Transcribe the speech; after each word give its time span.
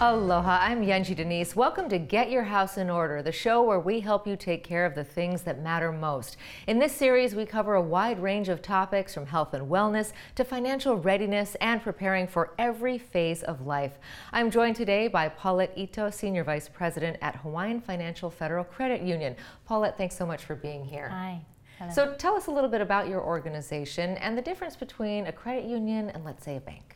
Aloha, 0.00 0.58
I'm 0.60 0.84
Yunji 0.84 1.14
de 1.14 1.24
Nies. 1.24 1.54
Welcome 1.54 1.88
to 1.88 1.98
Get 1.98 2.28
Your 2.28 2.42
House 2.42 2.78
in 2.78 2.90
Order, 2.90 3.22
the 3.22 3.30
show 3.30 3.62
where 3.62 3.78
we 3.78 4.00
help 4.00 4.26
you 4.26 4.34
take 4.36 4.64
care 4.64 4.84
of 4.84 4.96
the 4.96 5.04
things 5.04 5.42
that 5.42 5.62
matter 5.62 5.92
most. 5.92 6.36
In 6.66 6.80
this 6.80 6.92
series, 6.92 7.36
we 7.36 7.46
cover 7.46 7.74
a 7.74 7.80
wide 7.80 8.20
range 8.20 8.48
of 8.48 8.60
topics 8.60 9.14
from 9.14 9.26
health 9.26 9.54
and 9.54 9.70
wellness 9.70 10.12
to 10.34 10.42
financial 10.42 10.96
readiness 10.96 11.54
and 11.60 11.80
preparing 11.80 12.26
for 12.26 12.54
every 12.58 12.98
phase 12.98 13.44
of 13.44 13.68
life. 13.68 13.92
I'm 14.32 14.50
joined 14.50 14.74
today 14.74 15.06
by 15.06 15.28
Paulette 15.28 15.72
Ito, 15.76 16.10
Senior 16.10 16.42
Vice 16.42 16.68
President 16.68 17.16
at 17.22 17.36
Hawaiian 17.36 17.80
Financial 17.80 18.30
Federal 18.30 18.64
Credit 18.64 19.00
Union. 19.00 19.36
Paulette, 19.64 19.96
thanks 19.96 20.16
so 20.16 20.26
much 20.26 20.44
for 20.44 20.56
being 20.56 20.84
here. 20.84 21.08
Hi. 21.08 21.40
Hello. 21.78 21.92
So 21.92 22.14
tell 22.18 22.34
us 22.34 22.48
a 22.48 22.50
little 22.50 22.70
bit 22.70 22.80
about 22.80 23.08
your 23.08 23.22
organization 23.22 24.16
and 24.16 24.36
the 24.36 24.42
difference 24.42 24.74
between 24.74 25.28
a 25.28 25.32
credit 25.32 25.64
union 25.64 26.10
and, 26.10 26.24
let's 26.24 26.44
say, 26.44 26.56
a 26.56 26.60
bank. 26.60 26.93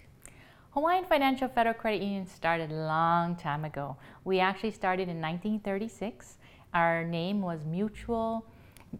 Hawaiian 0.78 1.06
Financial 1.06 1.48
Federal 1.48 1.74
Credit 1.74 2.00
Union 2.00 2.24
started 2.24 2.70
a 2.70 2.74
long 2.86 3.34
time 3.34 3.64
ago. 3.64 3.96
We 4.22 4.38
actually 4.38 4.70
started 4.70 5.08
in 5.08 5.20
1936. 5.20 6.38
Our 6.72 7.02
name 7.02 7.42
was 7.42 7.64
Mutual 7.64 8.46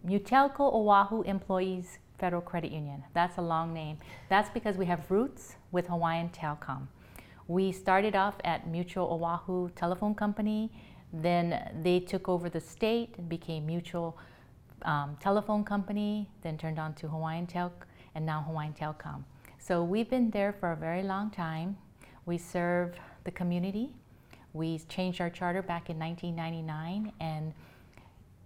Mutelco 0.05 0.73
Oahu 0.73 1.21
Employees 1.21 1.99
Federal 2.17 2.41
Credit 2.41 2.73
Union. 2.73 3.05
That's 3.13 3.37
a 3.37 3.41
long 3.41 3.73
name. 3.73 3.97
That's 4.27 4.49
because 4.49 4.75
we 4.75 4.87
have 4.87 5.09
roots 5.09 5.55
with 5.71 5.87
Hawaiian 5.87 6.27
Telcom. 6.31 6.87
We 7.47 7.71
started 7.71 8.13
off 8.13 8.35
at 8.43 8.67
Mutual 8.67 9.05
Oahu 9.05 9.69
Telephone 9.69 10.15
Company, 10.15 10.69
then 11.13 11.79
they 11.81 12.01
took 12.01 12.27
over 12.27 12.49
the 12.49 12.59
state 12.59 13.15
and 13.17 13.29
became 13.29 13.65
Mutual 13.65 14.17
um, 14.81 15.15
Telephone 15.21 15.63
Company, 15.63 16.27
then 16.41 16.57
turned 16.57 16.77
on 16.77 16.93
to 16.95 17.07
Hawaiian 17.07 17.47
Tel, 17.47 17.71
and 18.15 18.25
now 18.25 18.41
Hawaiian 18.41 18.73
Telcom. 18.73 19.23
So 19.61 19.83
we've 19.83 20.09
been 20.09 20.31
there 20.31 20.53
for 20.53 20.71
a 20.71 20.75
very 20.75 21.03
long 21.03 21.29
time. 21.29 21.77
We 22.25 22.37
serve 22.37 22.95
the 23.25 23.31
community. 23.31 23.93
We 24.53 24.79
changed 24.79 25.19
our 25.21 25.29
charter 25.29 25.61
back 25.61 25.89
in 25.89 25.99
1999 25.99 27.11
and 27.19 27.53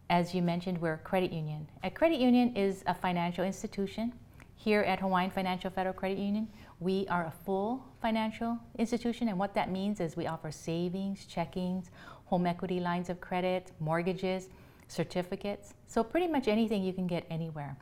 as 0.10 0.36
you 0.36 0.42
mentioned, 0.42 0.82
we're 0.82 0.94
a 0.94 0.98
credit 0.98 1.32
union. 1.32 1.68
A 1.84 1.90
credit 1.90 2.20
union 2.20 2.56
is 2.56 2.84
a 2.88 2.94
financial 2.94 3.46
institution. 3.46 4.12
Here 4.56 4.82
at 4.82 5.00
Hawaiian 5.00 5.32
Financial 5.32 5.72
Federal 5.72 5.94
Credit 5.94 6.18
Union, 6.20 6.48
we 6.80 7.08
are 7.08 7.26
a 7.26 7.34
full 7.46 7.84
financial 8.02 8.60
institution, 8.78 9.28
and 9.28 9.40
what 9.40 9.54
that 9.56 9.72
means 9.72 10.00
is 10.00 10.16
we 10.16 10.28
offer 10.28 10.52
savings, 10.52 11.26
checkings, 11.26 11.86
home 12.26 12.46
equity 12.46 12.80
lines 12.80 13.10
of 13.10 13.20
credit, 13.20 13.72
mortgages, 13.80 14.50
certificates. 14.88 15.74
So, 15.88 16.04
pretty 16.04 16.28
much 16.28 16.48
anything 16.48 16.84
you 16.84 16.94
can 16.94 17.08
get 17.08 17.26
anywhere. 17.30 17.76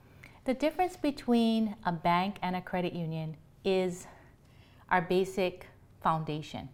The 0.44 0.56
difference 0.56 0.98
between 0.98 1.76
a 1.86 1.92
bank 1.92 2.38
and 2.42 2.56
a 2.56 2.62
credit 2.62 2.94
union 2.94 3.38
is 3.64 4.08
our 4.90 5.04
basic 5.04 5.68
foundation. 6.02 6.68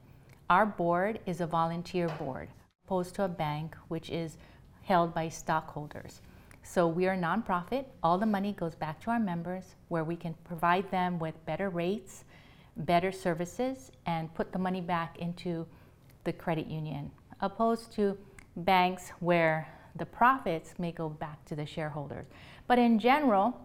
Our 0.49 0.65
board 0.65 1.19
is 1.25 1.41
a 1.41 1.47
volunteer 1.47 2.07
board, 2.07 2.47
opposed 2.85 3.15
to 3.15 3.25
a 3.25 3.27
bank, 3.27 3.75
which 3.89 4.09
is 4.09 4.37
held 4.83 5.13
by 5.13 5.27
stockholders. 5.27 6.21
So 6.63 6.87
we 6.87 7.07
are 7.07 7.13
a 7.15 7.17
nonprofit. 7.17 7.83
All 8.01 8.17
the 8.17 8.25
money 8.25 8.53
goes 8.53 8.73
back 8.73 9.01
to 9.01 9.11
our 9.11 9.19
members, 9.19 9.75
where 9.89 10.05
we 10.05 10.15
can 10.15 10.33
provide 10.45 10.89
them 10.89 11.19
with 11.19 11.45
better 11.45 11.69
rates, 11.69 12.23
better 12.77 13.11
services, 13.11 13.91
and 14.05 14.33
put 14.33 14.53
the 14.53 14.59
money 14.59 14.79
back 14.79 15.17
into 15.19 15.67
the 16.23 16.31
credit 16.31 16.67
union, 16.67 17.11
opposed 17.41 17.91
to 17.95 18.17
banks 18.55 19.09
where 19.19 19.67
the 19.97 20.05
profits 20.05 20.75
may 20.77 20.91
go 20.91 21.09
back 21.09 21.43
to 21.45 21.55
the 21.55 21.65
shareholders. 21.65 22.27
But 22.67 22.79
in 22.79 22.99
general, 22.99 23.57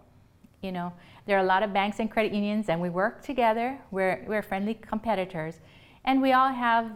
you 0.62 0.72
know, 0.72 0.92
there 1.26 1.36
are 1.36 1.40
a 1.42 1.46
lot 1.46 1.62
of 1.62 1.72
banks 1.72 1.98
and 1.98 2.10
credit 2.10 2.32
unions, 2.32 2.68
and 2.68 2.80
we 2.80 2.88
work 2.88 3.22
together. 3.22 3.78
We're, 3.90 4.24
we're 4.26 4.42
friendly 4.42 4.74
competitors, 4.74 5.60
and 6.04 6.22
we 6.22 6.32
all 6.32 6.52
have 6.52 6.90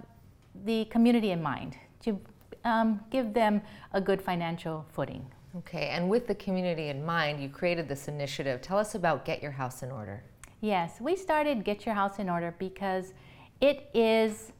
the 0.65 0.87
community 0.87 1.31
in 1.31 1.43
mind 1.43 1.77
to 2.01 2.21
um, 2.65 3.01
give 3.11 3.35
them 3.35 3.61
a 3.93 4.01
good 4.01 4.21
financial 4.23 4.87
footing. 4.93 5.27
Okay, 5.59 5.89
and 5.89 6.09
with 6.11 6.27
the 6.27 6.35
community 6.35 6.89
in 6.89 7.05
mind, 7.05 7.43
you 7.43 7.49
created 7.49 7.89
this 7.89 8.09
initiative. 8.09 8.61
Tell 8.61 8.79
us 8.79 8.95
about 8.95 9.25
Get 9.25 9.43
Your 9.43 9.53
House 9.53 9.83
in 9.83 9.91
Order. 9.91 10.23
Yes, 10.61 11.01
we 11.01 11.17
started 11.17 11.65
Get 11.65 11.87
Your 11.87 11.95
House 11.95 12.19
in 12.19 12.29
Order 12.29 12.55
because 12.59 13.15
it 13.61 13.89
is 13.95 14.53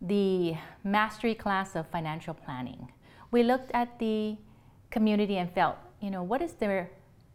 the 0.00 0.54
mastery 0.82 1.34
class 1.34 1.76
of 1.76 1.86
financial 1.88 2.34
planning. 2.34 2.90
We 3.30 3.42
looked 3.42 3.70
at 3.74 3.98
the 3.98 4.36
community 4.90 5.36
and 5.38 5.52
felt, 5.52 5.76
you 6.00 6.10
know, 6.10 6.22
what 6.22 6.42
is 6.42 6.52
their 6.54 6.90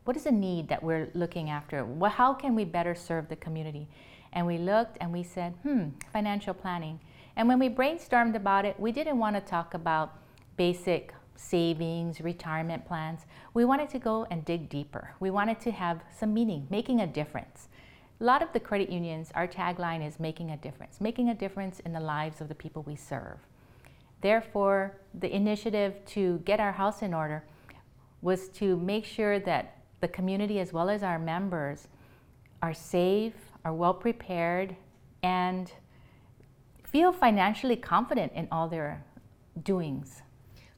what 0.05 0.17
is 0.17 0.25
a 0.25 0.31
need 0.31 0.69
that 0.69 0.81
we're 0.81 1.09
looking 1.13 1.49
after? 1.49 1.85
How 2.07 2.33
can 2.33 2.55
we 2.55 2.65
better 2.65 2.95
serve 2.95 3.29
the 3.29 3.35
community? 3.35 3.87
And 4.33 4.47
we 4.47 4.57
looked 4.57 4.97
and 5.01 5.11
we 5.11 5.21
said, 5.21 5.53
hmm, 5.61 5.89
financial 6.11 6.53
planning. 6.53 6.99
And 7.35 7.47
when 7.47 7.59
we 7.59 7.69
brainstormed 7.69 8.35
about 8.35 8.65
it, 8.65 8.79
we 8.79 8.91
didn't 8.91 9.19
want 9.19 9.35
to 9.35 9.41
talk 9.41 9.73
about 9.75 10.17
basic 10.57 11.13
savings, 11.35 12.21
retirement 12.21 12.85
plans. 12.85 13.25
We 13.53 13.65
wanted 13.65 13.89
to 13.89 13.99
go 13.99 14.25
and 14.29 14.43
dig 14.43 14.67
deeper. 14.67 15.13
We 15.19 15.29
wanted 15.29 15.59
to 15.61 15.71
have 15.71 16.01
some 16.17 16.33
meaning, 16.33 16.67
making 16.69 17.01
a 17.01 17.07
difference. 17.07 17.69
A 18.19 18.23
lot 18.23 18.41
of 18.41 18.51
the 18.51 18.59
credit 18.59 18.89
unions, 18.89 19.31
our 19.35 19.47
tagline 19.47 20.05
is 20.05 20.19
making 20.19 20.51
a 20.51 20.57
difference, 20.57 20.99
making 20.99 21.29
a 21.29 21.33
difference 21.33 21.79
in 21.81 21.93
the 21.93 21.99
lives 21.99 22.41
of 22.41 22.49
the 22.49 22.55
people 22.55 22.83
we 22.83 22.95
serve. 22.95 23.37
Therefore, 24.21 24.97
the 25.13 25.33
initiative 25.33 25.93
to 26.07 26.39
get 26.39 26.59
our 26.59 26.73
house 26.73 27.01
in 27.01 27.13
order 27.13 27.43
was 28.21 28.49
to 28.49 28.77
make 28.77 29.05
sure 29.05 29.39
that 29.39 29.77
the 30.01 30.07
community 30.07 30.59
as 30.59 30.73
well 30.73 30.89
as 30.89 31.03
our 31.03 31.19
members 31.19 31.87
are 32.61 32.73
safe, 32.73 33.33
are 33.65 33.73
well 33.73 33.93
prepared, 33.93 34.75
and 35.23 35.71
feel 36.83 37.11
financially 37.11 37.75
confident 37.75 38.31
in 38.33 38.47
all 38.51 38.67
their 38.67 39.03
doings. 39.63 40.21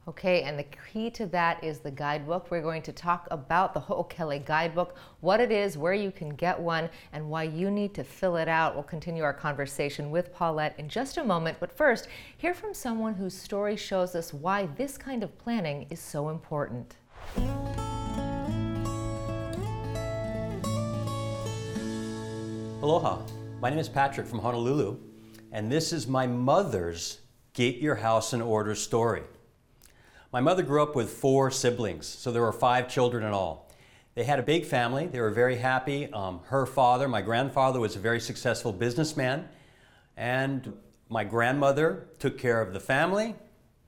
Okay, 0.07 0.41
and 0.41 0.57
the 0.57 0.65
key 0.91 1.11
to 1.11 1.27
that 1.27 1.63
is 1.63 1.79
the 1.79 1.91
guidebook. 1.91 2.49
We're 2.49 2.63
going 2.63 2.81
to 2.81 2.91
talk 2.91 3.27
about 3.29 3.73
the 3.73 3.79
Ho'okele 3.79 4.43
guidebook, 4.43 4.97
what 5.19 5.39
it 5.39 5.51
is, 5.51 5.77
where 5.77 5.93
you 5.93 6.11
can 6.11 6.29
get 6.29 6.59
one, 6.59 6.89
and 7.13 7.29
why 7.29 7.43
you 7.43 7.69
need 7.69 7.93
to 7.93 8.03
fill 8.03 8.35
it 8.37 8.47
out. 8.47 8.73
We'll 8.73 8.83
continue 8.83 9.23
our 9.23 9.33
conversation 9.33 10.09
with 10.09 10.33
Paulette 10.33 10.73
in 10.79 10.89
just 10.89 11.17
a 11.17 11.23
moment, 11.23 11.57
but 11.59 11.71
first, 11.71 12.07
hear 12.35 12.55
from 12.55 12.73
someone 12.73 13.13
whose 13.13 13.37
story 13.37 13.75
shows 13.75 14.15
us 14.15 14.33
why 14.33 14.65
this 14.75 14.97
kind 14.97 15.21
of 15.21 15.37
planning 15.37 15.85
is 15.91 15.99
so 15.99 16.29
important. 16.29 16.95
Aloha, 22.81 23.21
my 23.61 23.69
name 23.69 23.77
is 23.77 23.87
Patrick 23.87 24.25
from 24.25 24.39
Honolulu, 24.39 24.97
and 25.51 25.71
this 25.71 25.93
is 25.93 26.07
my 26.07 26.25
mother's 26.25 27.19
Get 27.53 27.75
Your 27.75 27.93
House 27.93 28.33
in 28.33 28.41
Order 28.41 28.73
story. 28.73 29.21
My 30.33 30.41
mother 30.41 30.63
grew 30.63 30.81
up 30.81 30.95
with 30.95 31.11
four 31.11 31.51
siblings, 31.51 32.07
so 32.07 32.31
there 32.31 32.41
were 32.41 32.51
five 32.51 32.89
children 32.89 33.23
in 33.23 33.33
all. 33.33 33.71
They 34.15 34.23
had 34.23 34.39
a 34.39 34.41
big 34.43 34.65
family, 34.65 35.05
they 35.05 35.21
were 35.21 35.29
very 35.29 35.57
happy. 35.57 36.11
Um, 36.11 36.39
her 36.45 36.65
father, 36.65 37.07
my 37.07 37.21
grandfather, 37.21 37.79
was 37.79 37.95
a 37.95 37.99
very 37.99 38.19
successful 38.19 38.73
businessman, 38.73 39.47
and 40.17 40.73
my 41.07 41.23
grandmother 41.23 42.07
took 42.17 42.39
care 42.39 42.61
of 42.61 42.73
the 42.73 42.79
family, 42.79 43.35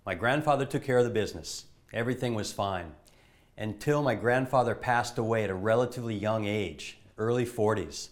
my 0.06 0.14
grandfather 0.14 0.68
took 0.68 0.84
care 0.84 1.00
of 1.00 1.06
the 1.06 1.10
business. 1.10 1.66
Everything 1.92 2.36
was 2.36 2.54
fine 2.54 2.92
until 3.58 4.02
my 4.02 4.16
grandfather 4.16 4.76
passed 4.76 5.18
away 5.18 5.44
at 5.44 5.50
a 5.50 5.56
relatively 5.56 6.16
young 6.16 6.46
age, 6.46 6.98
early 7.18 7.46
40s. 7.46 8.10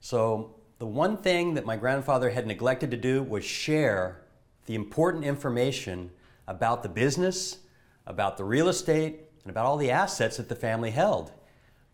So, 0.00 0.54
the 0.78 0.86
one 0.86 1.18
thing 1.18 1.54
that 1.54 1.66
my 1.66 1.76
grandfather 1.76 2.30
had 2.30 2.46
neglected 2.46 2.90
to 2.90 2.96
do 2.96 3.22
was 3.22 3.44
share 3.44 4.22
the 4.64 4.74
important 4.74 5.24
information 5.24 6.10
about 6.46 6.82
the 6.82 6.88
business, 6.88 7.58
about 8.06 8.38
the 8.38 8.44
real 8.44 8.68
estate, 8.68 9.20
and 9.44 9.50
about 9.50 9.66
all 9.66 9.76
the 9.76 9.90
assets 9.90 10.38
that 10.38 10.48
the 10.48 10.56
family 10.56 10.90
held. 10.90 11.32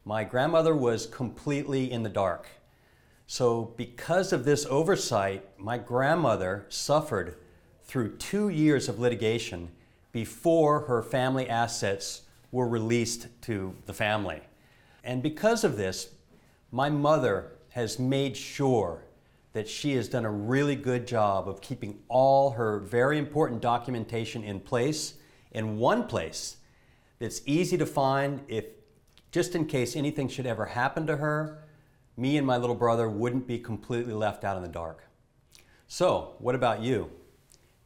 My 0.05 0.23
grandmother 0.23 0.75
was 0.75 1.07
completely 1.07 1.91
in 1.91 2.05
the 2.05 2.09
dark. 2.09 2.47
So, 3.27 3.75
because 3.77 4.33
of 4.33 4.45
this 4.45 4.65
oversight, 4.67 5.45
my 5.59 5.79
grandmother 5.79 6.65
suffered 6.69 7.37
through 7.83 8.17
two 8.19 8.49
years 8.49 8.89
of 8.89 9.01
litigation 9.01 9.71
before 10.13 10.81
her 10.83 11.03
family 11.03 11.49
assets 11.49 12.23
were 12.53 12.69
released 12.69 13.29
to 13.43 13.75
the 13.87 13.93
family. 13.93 14.41
And 15.05 15.23
because 15.23 15.65
of 15.65 15.77
this, 15.77 16.11
my 16.71 16.91
mother 16.91 17.53
has 17.71 17.99
made 17.99 18.37
sure 18.37 19.05
that 19.53 19.69
she 19.69 19.95
has 19.95 20.09
done 20.09 20.25
a 20.25 20.31
really 20.31 20.77
good 20.77 21.07
job 21.07 21.49
of 21.49 21.61
keeping 21.61 21.99
all 22.09 22.51
her 22.51 22.81
very 22.81 23.19
important 23.19 23.61
documentation 23.61 24.45
in 24.45 24.61
place 24.61 25.15
in 25.53 25.79
one 25.79 26.07
place 26.07 26.57
that's 27.19 27.41
easy 27.47 27.79
to 27.79 27.87
find 27.87 28.41
if 28.49 28.67
just 29.31 29.55
in 29.55 29.65
case 29.67 29.97
anything 29.97 30.29
should 30.29 30.47
ever 30.47 30.67
happen 30.67 31.07
to 31.07 31.17
her 31.17 31.63
me 32.17 32.39
and 32.39 32.47
my 32.47 32.57
little 32.57 32.75
brother 32.75 33.09
wouldn't 33.09 33.47
be 33.47 33.59
completely 33.59 34.15
left 34.15 34.45
out 34.45 34.57
in 34.57 34.63
the 34.63 34.69
dark. 34.69 35.05
So 35.87 36.35
what 36.39 36.55
about 36.55 36.81
you? 36.81 37.11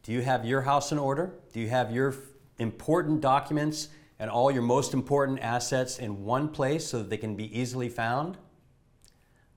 Do 0.02 0.12
you 0.12 0.22
have 0.22 0.44
your 0.44 0.62
house 0.62 0.92
in 0.92 0.98
order? 0.98 1.34
Do 1.52 1.60
you 1.60 1.68
have 1.68 1.90
your 1.90 2.14
important 2.58 3.20
documents 3.20 3.88
and 4.20 4.30
all 4.30 4.52
your 4.52 4.62
most 4.62 4.94
important 4.94 5.40
assets 5.40 5.98
in 5.98 6.24
one 6.24 6.48
place 6.48 6.86
so 6.86 6.98
that 6.98 7.10
they 7.10 7.16
can 7.16 7.34
be 7.34 7.58
easily 7.58 7.88
found 7.88 8.38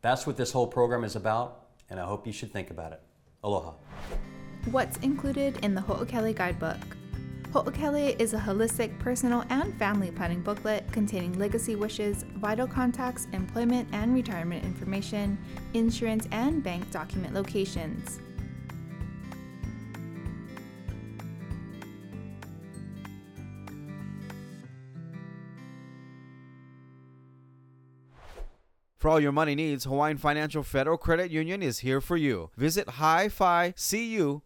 that's 0.03 0.27
what 0.27 0.35
this 0.35 0.51
whole 0.51 0.67
program 0.67 1.05
is 1.05 1.15
about, 1.15 1.67
and 1.89 1.97
I 1.97 2.03
hope 2.03 2.27
you 2.27 2.33
should 2.33 2.51
think 2.51 2.71
about 2.71 2.91
it. 2.91 3.01
Aloha. 3.41 3.71
What's 4.69 4.97
included 4.97 5.63
in 5.63 5.73
the 5.73 5.79
Ho'okele 5.79 6.35
Guidebook? 6.35 6.77
Ho'okele 7.53 8.19
is 8.19 8.33
a 8.33 8.37
holistic 8.37 8.99
personal 8.99 9.45
and 9.49 9.73
family 9.79 10.11
planning 10.11 10.41
booklet 10.41 10.91
containing 10.91 11.39
legacy 11.39 11.77
wishes, 11.77 12.25
vital 12.35 12.67
contacts, 12.67 13.27
employment 13.31 13.87
and 13.93 14.13
retirement 14.13 14.65
information, 14.65 15.37
insurance 15.73 16.27
and 16.31 16.61
bank 16.61 16.91
document 16.91 17.33
locations. 17.33 18.19
For 29.03 29.09
all 29.09 29.19
your 29.19 29.33
money 29.33 29.53
needs, 29.53 29.83
Hawaiian 29.83 30.17
Financial 30.17 30.63
Federal 30.63 30.97
Credit 30.97 31.29
Union 31.29 31.61
is 31.61 31.79
here 31.79 31.99
for 31.99 32.15
you. 32.15 32.51
Visit 32.55 32.87
hificu.com. 32.87 34.45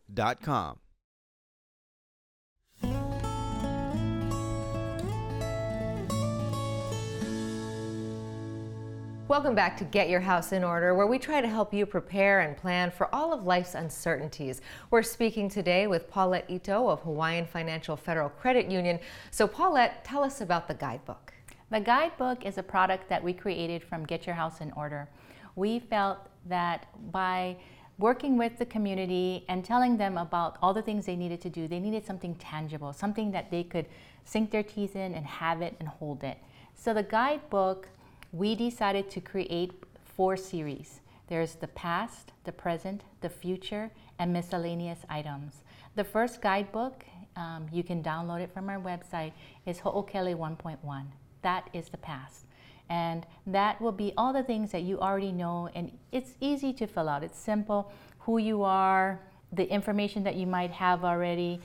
Welcome 9.28 9.54
back 9.54 9.78
to 9.78 9.84
Get 9.84 10.10
Your 10.10 10.22
House 10.22 10.52
in 10.52 10.64
Order, 10.64 10.96
where 10.96 11.06
we 11.06 11.20
try 11.20 11.40
to 11.40 11.48
help 11.48 11.72
you 11.72 11.86
prepare 11.86 12.40
and 12.40 12.58
plan 12.58 12.90
for 12.90 13.14
all 13.14 13.32
of 13.32 13.44
life's 13.44 13.76
uncertainties. 13.76 14.62
We're 14.90 15.04
speaking 15.04 15.50
today 15.50 15.86
with 15.86 16.10
Paulette 16.10 16.50
Ito 16.50 16.90
of 16.90 17.02
Hawaiian 17.02 17.46
Financial 17.46 17.96
Federal 17.96 18.30
Credit 18.30 18.72
Union. 18.72 18.98
So, 19.30 19.48
Paulette, 19.48 20.04
tell 20.04 20.24
us 20.24 20.42
about 20.42 20.68
the 20.68 20.74
guidebook. 20.74 21.37
The 21.70 21.82
guidebook 21.82 22.46
is 22.46 22.58
a 22.58 22.64
product 22.64 23.10
that 23.10 23.22
we 23.22 23.34
created 23.34 23.84
from 23.84 24.06
Get 24.06 24.26
Your 24.26 24.36
House 24.36 24.62
in 24.62 24.72
Order. 24.72 25.10
We 25.58 25.80
felt 25.80 26.20
that 26.46 26.88
by 27.12 27.58
working 27.98 28.38
with 28.38 28.58
the 28.58 28.66
community 28.66 29.44
and 29.50 29.66
telling 29.66 29.98
them 29.98 30.18
about 30.18 30.58
all 30.62 30.74
the 30.74 30.82
things 30.82 31.06
they 31.06 31.18
needed 31.18 31.42
to 31.42 31.50
do, 31.50 31.68
they 31.68 31.80
needed 31.80 32.06
something 32.06 32.36
tangible, 32.36 32.94
something 32.94 33.32
that 33.32 33.52
they 33.52 33.64
could 33.64 33.86
sink 34.24 34.50
their 34.52 34.64
teeth 34.64 34.96
in 34.96 35.14
and 35.14 35.26
have 35.26 35.62
it 35.62 35.76
and 35.82 35.90
hold 35.90 36.24
it. 36.24 36.38
So 36.74 36.94
the 36.94 37.04
guidebook 37.04 37.90
we 38.32 38.56
decided 38.56 39.10
to 39.12 39.20
create 39.20 39.72
four 40.06 40.38
series. 40.38 41.02
There's 41.28 41.56
the 41.56 41.68
past, 41.68 42.32
the 42.46 42.52
present, 42.54 43.04
the 43.20 43.30
future, 43.30 43.92
and 44.20 44.32
miscellaneous 44.32 45.00
items. 45.10 45.64
The 45.96 46.04
first 46.06 46.42
guidebook, 46.42 47.04
um, 47.36 47.68
you 47.74 47.84
can 47.84 48.02
download 48.02 48.42
it 48.42 48.54
from 48.54 48.70
our 48.70 48.80
website, 48.80 49.34
is 49.66 49.80
Ho'okele 49.80 50.36
1.1. 50.36 51.06
That 51.42 51.70
is 51.74 51.90
the 51.90 51.98
past. 51.98 52.46
And 52.90 53.26
that 53.46 53.82
will 53.82 53.92
be 53.92 54.14
all 54.18 54.32
the 54.32 54.44
things 54.44 54.72
that 54.72 54.84
you 54.84 55.00
already 55.00 55.32
know, 55.32 55.70
and 55.76 55.92
it's 56.12 56.32
easy 56.40 56.72
to 56.74 56.88
fill 56.88 57.10
out. 57.10 57.24
It's 57.24 57.38
simple 57.38 57.92
who 58.20 58.38
you 58.38 58.64
are, 58.64 59.20
the 59.52 59.70
information 59.70 60.24
that 60.24 60.36
you 60.36 60.48
might 60.48 60.72
have 60.72 61.04
already, 61.04 61.62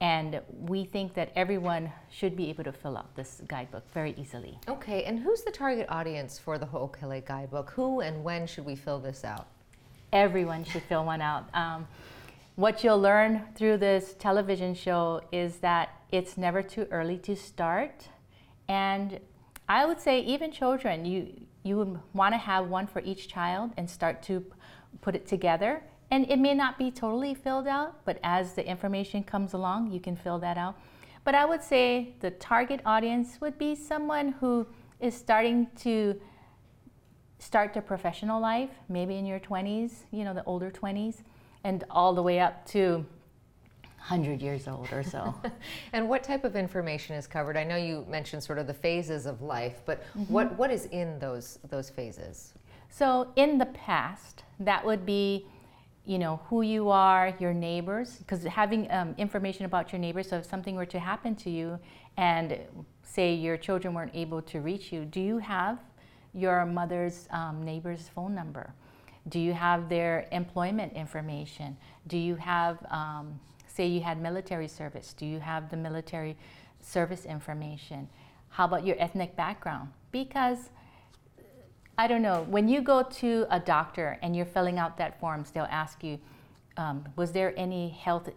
and 0.00 0.40
we 0.50 0.84
think 0.84 1.14
that 1.14 1.30
everyone 1.36 1.90
should 2.10 2.36
be 2.36 2.50
able 2.50 2.64
to 2.64 2.72
fill 2.72 2.96
out 2.96 3.14
this 3.14 3.40
guidebook 3.46 3.84
very 3.92 4.14
easily. 4.18 4.58
Okay, 4.68 5.04
and 5.04 5.18
who's 5.18 5.42
the 5.42 5.50
target 5.50 5.86
audience 5.88 6.38
for 6.38 6.58
the 6.58 6.66
Ho'okele 6.66 7.24
guidebook? 7.24 7.70
Who 7.70 8.00
and 8.00 8.24
when 8.24 8.46
should 8.46 8.64
we 8.64 8.74
fill 8.74 8.98
this 8.98 9.24
out? 9.24 9.46
Everyone 10.12 10.64
should 10.64 10.82
fill 10.82 11.04
one 11.04 11.20
out. 11.20 11.48
Um, 11.54 11.88
what 12.56 12.84
you'll 12.84 13.00
learn 13.00 13.42
through 13.54 13.78
this 13.78 14.14
television 14.18 14.74
show 14.74 15.22
is 15.32 15.56
that 15.56 15.88
it's 16.12 16.36
never 16.36 16.62
too 16.62 16.86
early 16.90 17.18
to 17.18 17.34
start. 17.34 18.08
And 18.68 19.20
I 19.68 19.86
would 19.86 20.00
say, 20.00 20.20
even 20.20 20.50
children, 20.52 21.04
you, 21.04 21.46
you 21.62 21.76
would 21.76 21.98
want 22.12 22.34
to 22.34 22.38
have 22.38 22.68
one 22.68 22.86
for 22.86 23.00
each 23.00 23.28
child 23.28 23.72
and 23.76 23.88
start 23.88 24.22
to 24.24 24.44
put 25.00 25.14
it 25.14 25.26
together 25.26 25.82
and 26.10 26.30
it 26.30 26.38
may 26.38 26.54
not 26.54 26.78
be 26.78 26.92
totally 26.92 27.34
filled 27.34 27.66
out, 27.66 28.04
but 28.04 28.18
as 28.22 28.52
the 28.54 28.64
information 28.64 29.24
comes 29.24 29.52
along, 29.52 29.90
you 29.90 29.98
can 29.98 30.16
fill 30.16 30.38
that 30.38 30.56
out. 30.56 30.78
But 31.24 31.34
I 31.34 31.44
would 31.44 31.62
say 31.62 32.14
the 32.20 32.30
target 32.30 32.80
audience 32.84 33.40
would 33.40 33.58
be 33.58 33.74
someone 33.74 34.32
who 34.32 34.66
is 35.00 35.14
starting 35.14 35.66
to 35.78 36.20
start 37.40 37.72
their 37.72 37.82
professional 37.82 38.40
life, 38.40 38.70
maybe 38.88 39.16
in 39.16 39.26
your 39.26 39.40
20s, 39.40 40.04
you 40.12 40.24
know, 40.24 40.34
the 40.34 40.44
older 40.44 40.70
20s, 40.70 41.22
and 41.64 41.82
all 41.90 42.14
the 42.14 42.22
way 42.22 42.38
up 42.38 42.64
to 42.66 43.04
100 44.08 44.42
years 44.42 44.68
old 44.68 44.92
or 44.92 45.02
so. 45.02 45.34
and 45.94 46.06
what 46.06 46.22
type 46.22 46.44
of 46.44 46.56
information 46.56 47.16
is 47.16 47.26
covered? 47.26 47.56
I 47.56 47.64
know 47.64 47.76
you 47.76 48.04
mentioned 48.06 48.42
sort 48.42 48.58
of 48.58 48.66
the 48.66 48.74
phases 48.74 49.24
of 49.24 49.40
life, 49.40 49.80
but 49.86 50.02
mm-hmm. 50.02 50.30
what, 50.30 50.58
what 50.58 50.70
is 50.70 50.84
in 50.86 51.18
those, 51.18 51.58
those 51.70 51.88
phases? 51.88 52.52
So, 52.90 53.32
in 53.36 53.56
the 53.56 53.66
past, 53.66 54.44
that 54.60 54.84
would 54.84 55.06
be 55.06 55.46
you 56.06 56.18
know 56.18 56.38
who 56.48 56.60
you 56.60 56.90
are 56.90 57.34
your 57.38 57.54
neighbors 57.54 58.16
because 58.18 58.44
having 58.44 58.90
um, 58.92 59.14
information 59.16 59.64
about 59.64 59.90
your 59.90 59.98
neighbors 59.98 60.28
so 60.28 60.36
if 60.36 60.44
something 60.44 60.76
were 60.76 60.84
to 60.84 60.98
happen 60.98 61.34
to 61.34 61.48
you 61.48 61.78
and 62.18 62.58
say 63.02 63.32
your 63.34 63.56
children 63.56 63.94
weren't 63.94 64.14
able 64.14 64.42
to 64.42 64.60
reach 64.60 64.92
you 64.92 65.06
do 65.06 65.18
you 65.18 65.38
have 65.38 65.78
your 66.34 66.66
mother's 66.66 67.26
um, 67.30 67.62
neighbor's 67.62 68.10
phone 68.14 68.34
number 68.34 68.74
do 69.30 69.40
you 69.40 69.54
have 69.54 69.88
their 69.88 70.28
employment 70.30 70.92
information 70.92 71.74
do 72.06 72.18
you 72.18 72.34
have 72.34 72.76
um, 72.90 73.40
say 73.74 73.86
you 73.86 74.00
had 74.00 74.20
military 74.20 74.68
service 74.68 75.12
do 75.12 75.26
you 75.26 75.40
have 75.40 75.70
the 75.70 75.76
military 75.76 76.36
service 76.80 77.24
information 77.24 78.08
how 78.50 78.64
about 78.64 78.86
your 78.86 78.96
ethnic 78.98 79.34
background 79.36 79.90
because 80.12 80.70
I 81.96 82.08
don't 82.08 82.22
know. 82.22 82.44
When 82.48 82.68
you 82.68 82.82
go 82.82 83.02
to 83.02 83.46
a 83.50 83.60
doctor 83.60 84.18
and 84.20 84.34
you're 84.34 84.46
filling 84.46 84.78
out 84.78 84.96
that 84.98 85.20
forms, 85.20 85.52
they'll 85.52 85.68
ask 85.70 86.02
you, 86.02 86.18
um, 86.76 87.04
was 87.14 87.30
there 87.30 87.54
any 87.56 87.90
health 87.90 88.30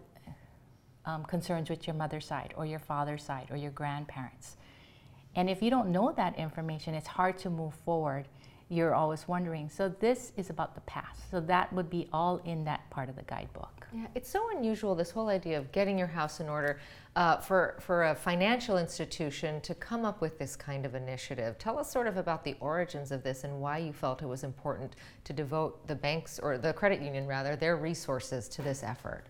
um, 1.04 1.24
concerns 1.24 1.68
with 1.68 1.86
your 1.86 1.94
mother's 1.94 2.24
side 2.24 2.54
or 2.56 2.66
your 2.66 2.78
father's 2.78 3.24
side 3.24 3.48
or 3.50 3.56
your 3.56 3.72
grandparents? 3.72 4.56
And 5.34 5.50
if 5.50 5.60
you 5.60 5.70
don't 5.70 5.90
know 5.90 6.12
that 6.16 6.38
information, 6.38 6.94
it's 6.94 7.08
hard 7.08 7.36
to 7.38 7.50
move 7.50 7.74
forward. 7.84 8.28
You're 8.70 8.94
always 8.94 9.26
wondering. 9.26 9.70
So 9.70 9.88
this 9.88 10.32
is 10.36 10.50
about 10.50 10.74
the 10.74 10.82
past. 10.82 11.30
So 11.30 11.40
that 11.40 11.72
would 11.72 11.88
be 11.88 12.08
all 12.12 12.38
in 12.44 12.64
that 12.64 12.88
part 12.90 13.08
of 13.08 13.16
the 13.16 13.22
guidebook. 13.22 13.86
Yeah, 13.94 14.06
it's 14.14 14.28
so 14.28 14.50
unusual 14.54 14.94
this 14.94 15.10
whole 15.10 15.28
idea 15.28 15.56
of 15.56 15.72
getting 15.72 15.98
your 15.98 16.08
house 16.08 16.40
in 16.40 16.48
order 16.48 16.78
uh, 17.16 17.38
for 17.38 17.76
for 17.80 18.04
a 18.04 18.14
financial 18.14 18.76
institution 18.76 19.62
to 19.62 19.74
come 19.74 20.04
up 20.04 20.20
with 20.20 20.38
this 20.38 20.54
kind 20.54 20.84
of 20.84 20.94
initiative. 20.94 21.56
Tell 21.58 21.78
us 21.78 21.90
sort 21.90 22.06
of 22.06 22.18
about 22.18 22.44
the 22.44 22.54
origins 22.60 23.10
of 23.10 23.22
this 23.22 23.44
and 23.44 23.60
why 23.60 23.78
you 23.78 23.94
felt 23.94 24.20
it 24.20 24.26
was 24.26 24.44
important 24.44 24.96
to 25.24 25.32
devote 25.32 25.86
the 25.86 25.94
banks 25.94 26.38
or 26.38 26.58
the 26.58 26.74
credit 26.74 27.00
union 27.00 27.26
rather 27.26 27.56
their 27.56 27.76
resources 27.76 28.48
to 28.50 28.62
this 28.62 28.82
effort. 28.82 29.24